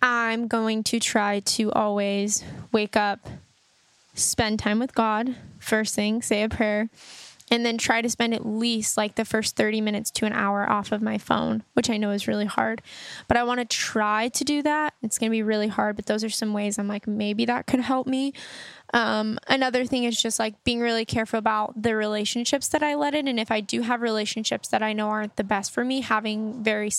I'm 0.01 0.49
going 0.49 0.85
to 0.85 0.99
try 0.99 1.41
to 1.41 1.71
always 1.73 2.43
wake 2.73 2.97
up, 2.97 3.29
spend 4.15 4.59
time 4.59 4.79
with 4.79 4.95
God, 4.95 5.37
first 5.59 5.95
thing, 5.95 6.23
say 6.23 6.43
a 6.43 6.49
prayer, 6.49 6.89
and 7.51 7.65
then 7.65 7.79
try 7.79 8.03
to 8.03 8.11
spend 8.11 8.35
at 8.35 8.45
least 8.45 8.97
like 8.97 9.15
the 9.15 9.25
first 9.25 9.57
30 9.57 9.81
minutes 9.81 10.11
to 10.11 10.27
an 10.27 10.33
hour 10.33 10.69
off 10.69 10.91
of 10.93 11.01
my 11.01 11.17
phone, 11.19 11.63
which 11.75 11.89
I 11.89 11.97
know 11.97 12.11
is 12.11 12.27
really 12.27 12.47
hard. 12.47 12.83
But 13.29 13.37
I 13.37 13.45
want 13.45 13.61
to 13.61 13.65
try 13.65 14.29
to 14.29 14.45
do 14.45 14.63
that. 14.63 14.95
It's 15.03 15.19
going 15.19 15.31
to 15.31 15.37
be 15.37 15.43
really 15.43 15.69
hard, 15.69 15.97
but 15.97 16.07
those 16.07 16.25
are 16.25 16.31
some 16.31 16.53
ways 16.53 16.79
I'm 16.79 16.89
like, 16.89 17.07
maybe 17.07 17.45
that 17.45 17.67
could 17.67 17.81
help 17.81 18.07
me. 18.07 18.33
Um, 18.93 19.39
another 19.49 19.85
thing 19.85 20.05
is 20.05 20.21
just 20.21 20.39
like 20.39 20.63
being 20.65 20.81
really 20.81 21.05
careful 21.05 21.39
about 21.39 21.81
the 21.81 21.95
relationships 21.95 22.69
that 22.69 22.83
I 22.83 22.95
let 22.95 23.15
in. 23.15 23.29
And 23.29 23.39
if 23.39 23.51
I 23.51 23.61
do 23.61 23.83
have 23.83 24.01
relationships 24.01 24.69
that 24.69 24.83
I 24.83 24.93
know 24.93 25.09
aren't 25.09 25.37
the 25.37 25.45
best 25.45 25.73
for 25.73 25.85
me, 25.85 26.01
having 26.01 26.63
very 26.63 26.91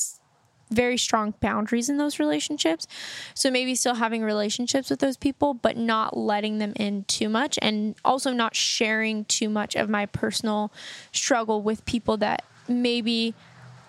very 0.70 0.98
strong 0.98 1.34
boundaries 1.40 1.90
in 1.90 1.98
those 1.98 2.20
relationships. 2.20 2.88
So 3.34 3.50
maybe 3.50 3.76
still 3.76 3.96
having 3.96 4.24
relationships 4.24 4.90
with 4.90 5.00
those 5.00 5.18
people, 5.18 5.54
but 5.54 5.78
not 5.78 6.18
letting 6.18 6.58
them 6.58 6.74
in 6.76 7.06
too 7.06 7.30
much 7.30 7.58
and 7.62 7.96
also 8.04 8.32
not 8.32 8.56
sharing 8.56 9.26
too 9.26 9.50
much 9.50 9.76
of 9.76 9.90
my 9.90 10.06
personal 10.06 10.72
struggle 11.12 11.62
with 11.62 11.86
people 11.86 12.18
that 12.18 12.44
maybe 12.68 13.34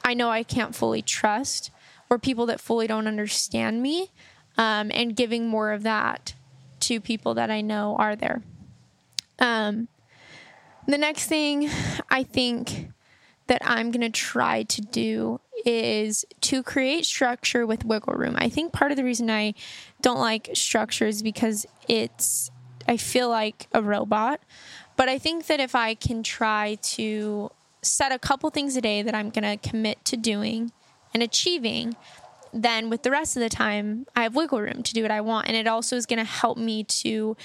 I 0.05 0.15
know 0.15 0.31
I 0.31 0.43
can't 0.43 0.75
fully 0.75 1.03
trust 1.03 1.71
or 2.09 2.19
people 2.19 2.47
that 2.47 2.61
fully 2.61 2.87
don't 2.87 3.07
understand 3.07 3.83
me 3.83 4.11
um, 4.57 4.91
and 4.95 5.15
giving 5.15 5.49
more 5.49 5.73
of 5.73 5.83
that 5.83 6.35
to 6.81 7.01
people 7.01 7.35
that 7.35 7.51
I 7.51 7.61
know 7.61 7.97
are 7.99 8.17
there. 8.17 8.43
Um, 9.39 9.89
the 10.87 10.99
next 10.99 11.27
thing 11.27 11.69
I 12.11 12.23
think 12.23 12.91
that 13.47 13.63
I'm 13.65 13.91
going 13.91 14.01
to 14.01 14.11
try 14.11 14.63
to 14.65 14.81
do 14.81 15.41
is 15.69 16.25
to 16.41 16.63
create 16.63 17.05
structure 17.05 17.67
with 17.67 17.85
wiggle 17.85 18.15
room. 18.15 18.35
I 18.39 18.49
think 18.49 18.73
part 18.73 18.91
of 18.91 18.97
the 18.97 19.05
reason 19.05 19.31
I 19.31 19.53
don't 20.01 20.19
like 20.19 20.49
structure 20.55 21.07
is 21.07 21.23
because 21.23 21.67
it's, 21.87 22.51
I 22.89 22.97
feel 22.97 23.29
like 23.29 23.69
a 23.73 23.83
robot. 23.83 24.41
But 24.97 25.11
I 25.11 25.19
think 25.19 25.47
that 25.47 25.61
if 25.61 25.75
I 25.75 25.95
can 25.95 26.23
try 26.23 26.79
to 26.95 27.51
set 27.83 28.13
a 28.13 28.19
couple 28.19 28.49
things 28.49 28.77
a 28.77 28.81
day 28.81 29.03
that 29.03 29.15
I'm 29.15 29.29
going 29.29 29.59
to 29.59 29.69
commit 29.69 30.03
to 30.07 30.17
doing 30.17 30.73
and 31.13 31.23
achieving, 31.23 31.97
then 32.51 32.89
with 32.89 33.03
the 33.03 33.11
rest 33.11 33.37
of 33.37 33.43
the 33.43 33.51
time, 33.51 34.07
I 34.17 34.23
have 34.23 34.35
wiggle 34.35 34.63
room 34.63 34.83
to 34.83 34.95
do 34.95 35.03
what 35.03 35.11
I 35.11 35.21
want. 35.21 35.49
And 35.49 35.57
it 35.57 35.67
also 35.67 35.97
is 35.97 36.07
going 36.07 36.19
to 36.19 36.25
help 36.25 36.57
me 36.57 36.83
to 36.85 37.37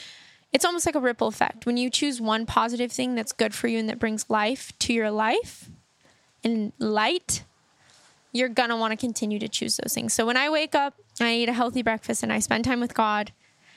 it's 0.54 0.64
almost 0.64 0.86
like 0.86 0.96
a 0.96 1.00
ripple 1.00 1.28
effect. 1.28 1.66
When 1.66 1.78
you 1.78 1.90
choose 1.90 2.22
one 2.22 2.46
positive 2.46 2.92
thing 2.92 3.16
that's 3.16 3.32
good 3.32 3.56
for 3.56 3.68
you 3.68 3.80
and 3.80 3.90
that 3.90 3.98
brings 3.98 4.30
life 4.30 4.72
to 4.80 4.94
your 4.94 5.10
life, 5.10 5.68
and 6.44 6.74
light, 6.78 7.44
you're 8.34 8.50
to 8.50 8.76
want 8.76 8.92
to 8.92 8.98
continue 8.98 9.40
to 9.40 9.48
choose 9.48 9.78
those 9.78 9.94
things. 9.94 10.14
So 10.14 10.26
when 10.26 10.38
I 10.38 10.50
wake 10.50 10.76
up, 10.76 10.96
I 11.22 11.36
eat 11.36 11.50
a 11.50 11.54
healthy 11.54 11.82
breakfast 11.82 12.24
and 12.24 12.34
I 12.34 12.40
spend 12.40 12.66
time 12.66 12.80
with 12.80 12.94
God 12.94 13.32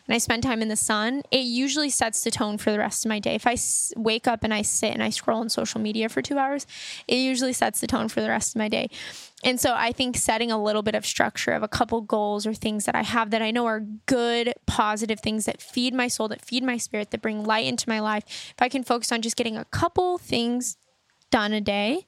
and 0.06 0.14
I 0.14 0.18
spend 0.18 0.44
time 0.44 0.62
in 0.62 0.68
the 0.68 0.76
sun, 0.76 1.22
it 1.30 1.40
usually 1.40 1.90
sets 1.90 2.22
the 2.22 2.30
tone 2.30 2.58
for 2.58 2.70
the 2.70 2.78
rest 2.78 3.04
of 3.04 3.08
my 3.08 3.18
day. 3.18 3.34
If 3.34 3.46
I 3.46 3.56
wake 3.96 4.28
up 4.28 4.44
and 4.44 4.54
I 4.54 4.62
sit 4.62 4.92
and 4.92 5.02
I 5.02 5.10
scroll 5.10 5.40
on 5.40 5.48
social 5.48 5.80
media 5.80 6.08
for 6.08 6.22
two 6.22 6.38
hours, 6.38 6.66
it 7.08 7.16
usually 7.16 7.52
sets 7.52 7.80
the 7.80 7.88
tone 7.88 8.08
for 8.08 8.20
the 8.20 8.28
rest 8.28 8.54
of 8.54 8.58
my 8.58 8.68
day. 8.68 8.88
And 9.42 9.60
so 9.60 9.74
I 9.74 9.92
think 9.92 10.16
setting 10.16 10.52
a 10.52 10.62
little 10.62 10.82
bit 10.82 10.94
of 10.94 11.04
structure 11.04 11.52
of 11.52 11.62
a 11.62 11.68
couple 11.68 12.00
goals 12.02 12.46
or 12.46 12.54
things 12.54 12.84
that 12.84 12.94
I 12.94 13.02
have 13.02 13.30
that 13.30 13.42
I 13.42 13.50
know 13.50 13.66
are 13.66 13.80
good, 13.80 14.54
positive 14.66 15.20
things 15.20 15.44
that 15.46 15.60
feed 15.60 15.92
my 15.92 16.06
soul, 16.08 16.28
that 16.28 16.44
feed 16.44 16.62
my 16.62 16.76
spirit, 16.76 17.10
that 17.10 17.20
bring 17.20 17.44
light 17.44 17.66
into 17.66 17.88
my 17.88 17.98
life, 17.98 18.24
if 18.28 18.62
I 18.62 18.68
can 18.68 18.84
focus 18.84 19.10
on 19.10 19.22
just 19.22 19.36
getting 19.36 19.56
a 19.56 19.64
couple 19.66 20.18
things 20.18 20.76
done 21.30 21.52
a 21.52 21.60
day, 21.60 22.06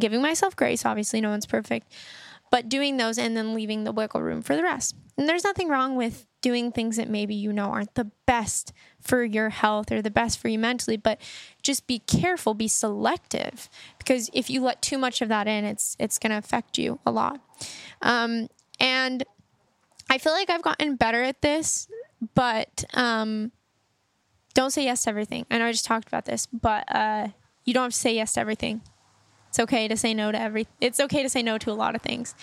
giving 0.00 0.22
myself 0.22 0.56
grace. 0.56 0.84
Obviously, 0.84 1.20
no 1.20 1.30
one's 1.30 1.46
perfect, 1.46 1.92
but 2.50 2.68
doing 2.68 2.96
those 2.96 3.18
and 3.18 3.36
then 3.36 3.54
leaving 3.54 3.84
the 3.84 3.92
wiggle 3.92 4.22
room 4.22 4.42
for 4.42 4.56
the 4.56 4.62
rest. 4.62 4.96
And 5.16 5.28
there's 5.28 5.44
nothing 5.44 5.68
wrong 5.68 5.96
with 5.96 6.26
doing 6.40 6.72
things 6.72 6.96
that 6.96 7.08
maybe 7.08 7.34
you 7.34 7.52
know 7.52 7.66
aren't 7.66 7.94
the 7.94 8.10
best 8.26 8.72
for 9.00 9.22
your 9.22 9.50
health 9.50 9.92
or 9.92 10.00
the 10.00 10.10
best 10.10 10.38
for 10.38 10.48
you 10.48 10.58
mentally, 10.58 10.96
but 10.96 11.20
just 11.62 11.86
be 11.86 11.98
careful, 11.98 12.54
be 12.54 12.68
selective, 12.68 13.68
because 13.98 14.30
if 14.32 14.48
you 14.48 14.62
let 14.62 14.80
too 14.80 14.98
much 14.98 15.20
of 15.20 15.28
that 15.28 15.46
in, 15.46 15.64
it's 15.64 15.96
it's 15.98 16.18
going 16.18 16.30
to 16.30 16.38
affect 16.38 16.78
you 16.78 16.98
a 17.04 17.10
lot. 17.10 17.40
Um, 18.02 18.48
and 18.78 19.24
I 20.08 20.18
feel 20.18 20.32
like 20.32 20.50
I've 20.50 20.62
gotten 20.62 20.96
better 20.96 21.22
at 21.22 21.42
this, 21.42 21.86
but 22.34 22.84
um, 22.94 23.52
don't 24.54 24.70
say 24.70 24.84
yes 24.84 25.04
to 25.04 25.10
everything. 25.10 25.46
I 25.50 25.58
know 25.58 25.66
I 25.66 25.72
just 25.72 25.84
talked 25.84 26.08
about 26.08 26.24
this, 26.24 26.46
but 26.46 26.84
uh, 26.92 27.28
you 27.64 27.74
don't 27.74 27.84
have 27.84 27.92
to 27.92 27.98
say 27.98 28.14
yes 28.14 28.32
to 28.34 28.40
everything. 28.40 28.82
It's 29.50 29.58
okay 29.58 29.88
to 29.88 29.96
say 29.96 30.14
no 30.14 30.30
to 30.30 30.40
every. 30.40 30.68
It's 30.80 31.00
okay 31.00 31.22
to 31.22 31.28
say 31.28 31.42
no 31.42 31.58
to 31.58 31.70
a 31.70 31.74
lot 31.74 31.96
of 31.96 32.02
things. 32.02 32.34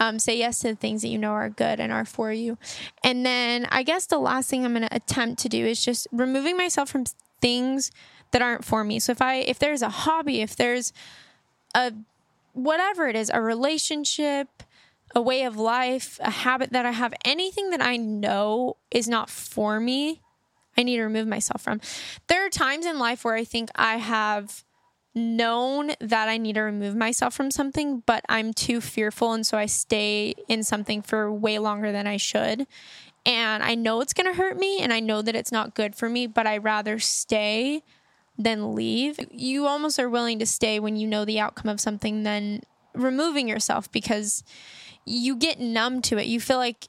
Um, 0.00 0.18
say 0.18 0.36
yes 0.36 0.58
to 0.60 0.68
the 0.68 0.74
things 0.74 1.02
that 1.02 1.08
you 1.08 1.18
know 1.18 1.32
are 1.32 1.48
good 1.48 1.80
and 1.80 1.92
are 1.92 2.04
for 2.04 2.32
you. 2.32 2.58
And 3.04 3.24
then 3.24 3.66
I 3.70 3.82
guess 3.82 4.06
the 4.06 4.18
last 4.18 4.50
thing 4.50 4.64
I'm 4.64 4.72
going 4.72 4.88
to 4.88 4.94
attempt 4.94 5.40
to 5.42 5.48
do 5.48 5.64
is 5.64 5.84
just 5.84 6.06
removing 6.12 6.56
myself 6.56 6.90
from 6.90 7.04
things 7.40 7.90
that 8.32 8.42
aren't 8.42 8.64
for 8.64 8.84
me. 8.84 8.98
So 8.98 9.12
if 9.12 9.22
I 9.22 9.36
if 9.36 9.58
there's 9.58 9.82
a 9.82 9.88
hobby, 9.88 10.40
if 10.40 10.56
there's 10.56 10.92
a 11.74 11.92
whatever 12.52 13.06
it 13.06 13.16
is, 13.16 13.30
a 13.32 13.40
relationship, 13.40 14.62
a 15.14 15.20
way 15.20 15.44
of 15.44 15.56
life, 15.56 16.18
a 16.22 16.30
habit 16.30 16.72
that 16.72 16.86
I 16.86 16.92
have, 16.92 17.12
anything 17.24 17.70
that 17.70 17.82
I 17.82 17.96
know 17.96 18.76
is 18.90 19.08
not 19.08 19.28
for 19.30 19.78
me, 19.78 20.22
I 20.76 20.82
need 20.82 20.96
to 20.96 21.02
remove 21.02 21.26
myself 21.26 21.62
from. 21.62 21.80
There 22.28 22.44
are 22.44 22.50
times 22.50 22.86
in 22.86 22.98
life 22.98 23.24
where 23.24 23.34
I 23.34 23.44
think 23.44 23.70
I 23.74 23.96
have 23.96 24.64
known 25.16 25.92
that 25.98 26.28
I 26.28 26.36
need 26.36 26.52
to 26.54 26.60
remove 26.60 26.94
myself 26.94 27.34
from 27.34 27.50
something, 27.50 28.02
but 28.06 28.24
I'm 28.28 28.52
too 28.52 28.80
fearful. 28.80 29.32
And 29.32 29.46
so 29.46 29.56
I 29.56 29.66
stay 29.66 30.34
in 30.46 30.62
something 30.62 31.02
for 31.02 31.32
way 31.32 31.58
longer 31.58 31.90
than 31.90 32.06
I 32.06 32.18
should. 32.18 32.66
And 33.24 33.62
I 33.62 33.74
know 33.74 34.00
it's 34.00 34.12
going 34.12 34.30
to 34.32 34.36
hurt 34.36 34.56
me 34.56 34.78
and 34.80 34.92
I 34.92 35.00
know 35.00 35.22
that 35.22 35.34
it's 35.34 35.50
not 35.50 35.74
good 35.74 35.96
for 35.96 36.08
me, 36.08 36.26
but 36.26 36.46
I 36.46 36.58
rather 36.58 36.98
stay 36.98 37.82
than 38.38 38.74
leave. 38.74 39.18
You 39.32 39.66
almost 39.66 39.98
are 39.98 40.10
willing 40.10 40.38
to 40.38 40.46
stay 40.46 40.78
when 40.78 40.96
you 40.96 41.08
know 41.08 41.24
the 41.24 41.40
outcome 41.40 41.70
of 41.70 41.80
something 41.80 42.22
than 42.22 42.60
removing 42.94 43.48
yourself 43.48 43.90
because 43.90 44.44
you 45.04 45.34
get 45.34 45.58
numb 45.58 46.02
to 46.02 46.18
it. 46.18 46.26
You 46.26 46.40
feel 46.40 46.58
like, 46.58 46.88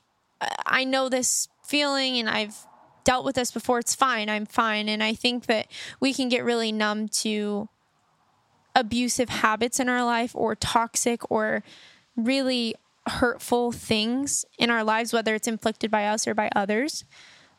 I 0.65 0.83
know 0.83 1.09
this 1.09 1.47
feeling 1.63 2.17
and 2.17 2.29
I've 2.29 2.67
dealt 3.03 3.25
with 3.25 3.35
this 3.35 3.51
before. 3.51 3.79
It's 3.79 3.95
fine. 3.95 4.29
I'm 4.29 4.45
fine. 4.45 4.89
And 4.89 5.01
I 5.01 5.13
think 5.13 5.45
that 5.47 5.67
we 5.99 6.13
can 6.13 6.29
get 6.29 6.43
really 6.43 6.71
numb 6.71 7.07
to 7.07 7.69
abusive 8.77 9.27
habits 9.27 9.79
in 9.79 9.89
our 9.89 10.05
life 10.05 10.31
or 10.35 10.55
toxic 10.55 11.29
or 11.31 11.63
really 12.15 12.75
hurtful 13.07 13.71
things 13.71 14.45
in 14.59 14.69
our 14.69 14.83
lives, 14.83 15.11
whether 15.11 15.33
it's 15.33 15.47
inflicted 15.47 15.89
by 15.89 16.05
us 16.05 16.27
or 16.27 16.35
by 16.35 16.49
others, 16.55 17.03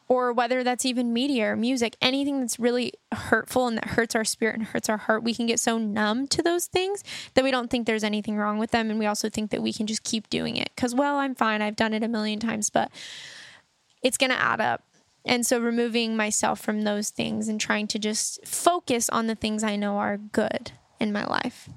or 0.06 0.32
whether 0.32 0.62
that's 0.62 0.86
even 0.86 1.12
media 1.12 1.52
or 1.52 1.56
music, 1.56 1.96
anything 2.00 2.40
that's 2.40 2.58
really 2.58 2.92
hurtful 3.12 3.66
and 3.66 3.76
that 3.76 3.84
hurts 3.88 4.14
our 4.14 4.24
spirit 4.24 4.56
and 4.56 4.68
hurts 4.68 4.88
our 4.88 4.96
heart, 4.96 5.22
we 5.22 5.34
can 5.34 5.46
get 5.46 5.60
so 5.60 5.76
numb 5.76 6.26
to 6.28 6.40
those 6.40 6.66
things 6.66 7.02
that 7.34 7.44
we 7.44 7.50
don't 7.50 7.68
think 7.68 7.86
there's 7.86 8.04
anything 8.04 8.36
wrong 8.36 8.58
with 8.58 8.70
them. 8.70 8.88
And 8.88 8.98
we 8.98 9.06
also 9.06 9.28
think 9.28 9.50
that 9.50 9.62
we 9.62 9.72
can 9.72 9.86
just 9.86 10.04
keep 10.04 10.30
doing 10.30 10.56
it 10.56 10.70
because, 10.74 10.94
well, 10.94 11.16
I'm 11.16 11.34
fine. 11.34 11.60
I've 11.60 11.76
done 11.76 11.92
it 11.92 12.04
a 12.04 12.08
million 12.08 12.38
times, 12.38 12.70
but 12.70 12.90
it's 14.02 14.16
going 14.16 14.30
to 14.30 14.40
add 14.40 14.60
up. 14.60 14.84
And 15.26 15.44
so 15.44 15.58
removing 15.58 16.16
myself 16.16 16.60
from 16.60 16.82
those 16.82 17.10
things 17.10 17.48
and 17.48 17.60
trying 17.60 17.86
to 17.88 17.98
just 17.98 18.46
focus 18.46 19.10
on 19.10 19.26
the 19.26 19.34
things 19.34 19.62
I 19.62 19.76
know 19.76 19.98
are 19.98 20.16
good 20.16 20.72
in 21.00 21.12
my 21.12 21.24
life. 21.24 21.68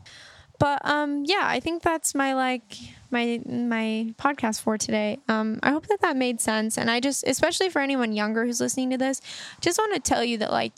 But 0.59 0.85
um, 0.85 1.23
yeah, 1.25 1.41
I 1.43 1.59
think 1.59 1.81
that's 1.81 2.13
my 2.13 2.35
like 2.35 2.77
my 3.09 3.41
my 3.47 4.13
podcast 4.19 4.61
for 4.61 4.77
today. 4.77 5.17
Um, 5.27 5.59
I 5.63 5.71
hope 5.71 5.87
that 5.87 6.01
that 6.01 6.15
made 6.15 6.39
sense, 6.39 6.77
and 6.77 6.91
I 6.91 6.99
just, 6.99 7.23
especially 7.25 7.69
for 7.69 7.79
anyone 7.79 8.13
younger 8.13 8.45
who's 8.45 8.61
listening 8.61 8.91
to 8.91 8.97
this, 8.97 9.21
just 9.59 9.79
want 9.79 9.95
to 9.95 9.99
tell 9.99 10.23
you 10.23 10.37
that 10.37 10.51
like 10.51 10.73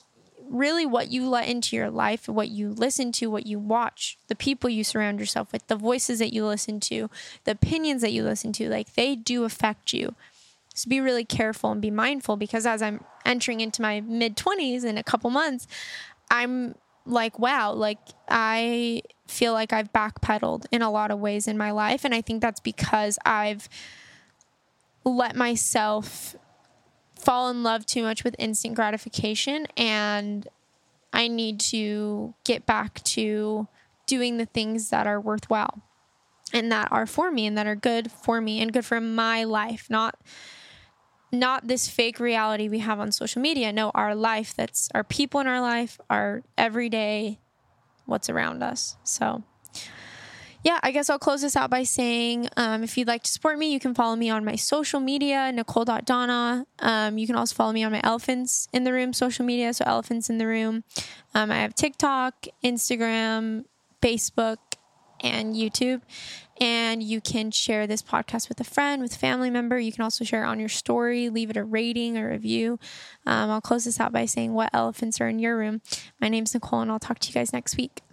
really 0.50 0.86
what 0.86 1.12
you 1.12 1.28
let 1.28 1.50
into 1.50 1.76
your 1.76 1.90
life, 1.90 2.30
what 2.30 2.48
you 2.48 2.70
listen 2.70 3.12
to, 3.12 3.30
what 3.30 3.46
you 3.46 3.60
watch, 3.60 4.18
the 4.28 4.36
people 4.36 4.70
you 4.70 4.84
surround 4.86 5.20
yourself 5.20 5.52
with, 5.52 5.68
the 5.68 5.76
voices 5.76 6.20
that 6.20 6.32
you 6.32 6.46
listen 6.46 6.80
to, 6.80 7.10
the 7.44 7.52
opinions 7.52 8.02
that 8.04 8.14
you 8.14 8.24
listen 8.24 8.54
to, 8.54 8.70
like 8.70 8.94
they 8.94 9.16
do 9.16 9.44
affect 9.44 9.92
you. 9.92 10.16
So 10.74 10.90
be 10.90 11.02
really 11.02 11.26
careful 11.26 11.72
and 11.72 11.82
be 11.82 11.92
mindful 11.92 12.38
because 12.38 12.66
as 12.66 12.82
I'm 12.82 13.04
entering 13.26 13.60
into 13.62 13.82
my 13.82 14.02
mid 14.02 14.38
20s 14.38 14.84
in 14.86 14.98
a 14.98 15.04
couple 15.04 15.30
months, 15.30 15.68
I'm 16.32 16.76
like, 17.06 17.40
wow, 17.40 17.74
like 17.74 18.00
I 18.28 19.02
feel 19.28 19.54
like 19.54 19.74
I've 19.74 19.92
backpedaled 19.92 20.66
in 20.72 20.82
a 20.82 20.92
lot 20.92 21.12
of 21.12 21.20
ways 21.20 21.48
in 21.48 21.58
my 21.58 21.72
life. 21.72 22.06
And 22.06 22.14
I 22.14 22.22
think 22.22 22.42
that's 22.42 22.60
because 22.60 23.18
I've 23.26 23.68
let 25.04 25.36
myself 25.36 26.36
fall 27.16 27.50
in 27.50 27.64
love 27.64 27.86
too 27.86 28.04
much 28.04 28.24
with 28.24 28.36
instant 28.40 28.76
gratification. 28.76 29.68
And 29.78 30.48
I 31.12 31.28
need 31.28 31.60
to 31.62 32.34
get 32.44 32.66
back 32.66 33.04
to 33.04 33.68
doing 34.08 34.38
the 34.38 34.46
things 34.46 34.90
that 34.90 35.08
are 35.08 35.20
worthwhile 35.20 35.82
and 36.54 36.72
that 36.72 36.92
are 36.92 37.06
for 37.06 37.32
me 37.32 37.48
and 37.48 37.58
that 37.58 37.68
are 37.68 37.76
good 37.76 38.12
for 38.12 38.42
me 38.42 38.62
and 38.62 38.72
good 38.74 38.86
for 38.86 39.00
my 39.00 39.44
life, 39.44 39.88
not 39.90 40.20
not 41.34 41.68
this 41.68 41.90
fake 41.90 42.20
reality 42.20 42.70
we 42.70 42.80
have 42.80 43.00
on 43.00 43.12
social 43.12 43.42
media. 43.42 43.74
No, 43.74 43.92
our 43.94 44.16
life 44.16 44.54
that's 44.56 44.90
our 44.94 45.04
people 45.04 45.40
in 45.40 45.48
our 45.48 45.60
life, 45.60 46.00
our 46.10 46.44
everyday 46.58 47.40
what's 48.06 48.30
around 48.30 48.64
us. 48.64 48.96
So, 49.04 49.44
yeah, 50.64 50.80
I 50.82 50.92
guess 50.92 51.10
I'll 51.10 51.20
close 51.20 51.42
this 51.42 51.56
out 51.56 51.70
by 51.70 51.84
saying 51.84 52.48
um, 52.56 52.84
if 52.84 52.98
you'd 52.98 53.08
like 53.08 53.24
to 53.24 53.32
support 53.32 53.58
me, 53.58 53.74
you 53.74 53.80
can 53.80 53.94
follow 53.94 54.16
me 54.16 54.30
on 54.30 54.46
my 54.46 54.56
social 54.56 55.00
media, 55.00 55.52
nicole.donna. 55.52 56.66
Um, 56.80 57.18
you 57.18 57.28
can 57.28 57.36
also 57.36 57.56
follow 57.56 57.74
me 57.74 57.84
on 57.84 57.92
my 57.92 58.02
Elephants 58.04 58.68
in 58.72 58.84
the 58.84 58.94
Room 58.94 59.12
social 59.12 59.46
media. 59.46 59.74
So, 59.74 59.84
Elephants 59.86 60.30
in 60.30 60.38
the 60.38 60.48
Room. 60.48 60.84
Um, 61.34 61.52
I 61.52 61.56
have 61.56 61.76
TikTok, 61.76 62.46
Instagram, 62.64 63.66
Facebook, 64.02 64.58
and 65.22 65.56
YouTube. 65.56 66.02
And 66.62 67.02
you 67.02 67.20
can 67.20 67.50
share 67.50 67.88
this 67.88 68.04
podcast 68.04 68.48
with 68.48 68.60
a 68.60 68.64
friend, 68.64 69.02
with 69.02 69.16
a 69.16 69.20
family 69.20 69.50
member. 69.50 69.80
You 69.80 69.92
can 69.92 70.04
also 70.04 70.24
share 70.24 70.44
it 70.44 70.48
on 70.48 70.60
your 70.60 70.70
story, 70.70 71.30
leave 71.30 71.50
it 71.50 71.58
a 71.58 71.64
rating 71.64 72.18
or 72.18 72.30
review. 72.30 72.80
Um, 73.26 73.50
I'll 73.50 73.62
close 73.62 73.86
this 73.86 74.00
out 74.00 74.12
by 74.12 74.26
saying, 74.26 74.54
What 74.54 74.70
elephants 74.72 75.20
are 75.20 75.28
in 75.28 75.40
your 75.40 75.58
room? 75.58 75.82
My 76.22 76.30
name's 76.30 76.54
Nicole, 76.54 76.82
and 76.82 76.92
I'll 76.92 77.00
talk 77.00 77.20
to 77.20 77.28
you 77.28 77.34
guys 77.34 77.54
next 77.54 77.76
week. 77.76 78.04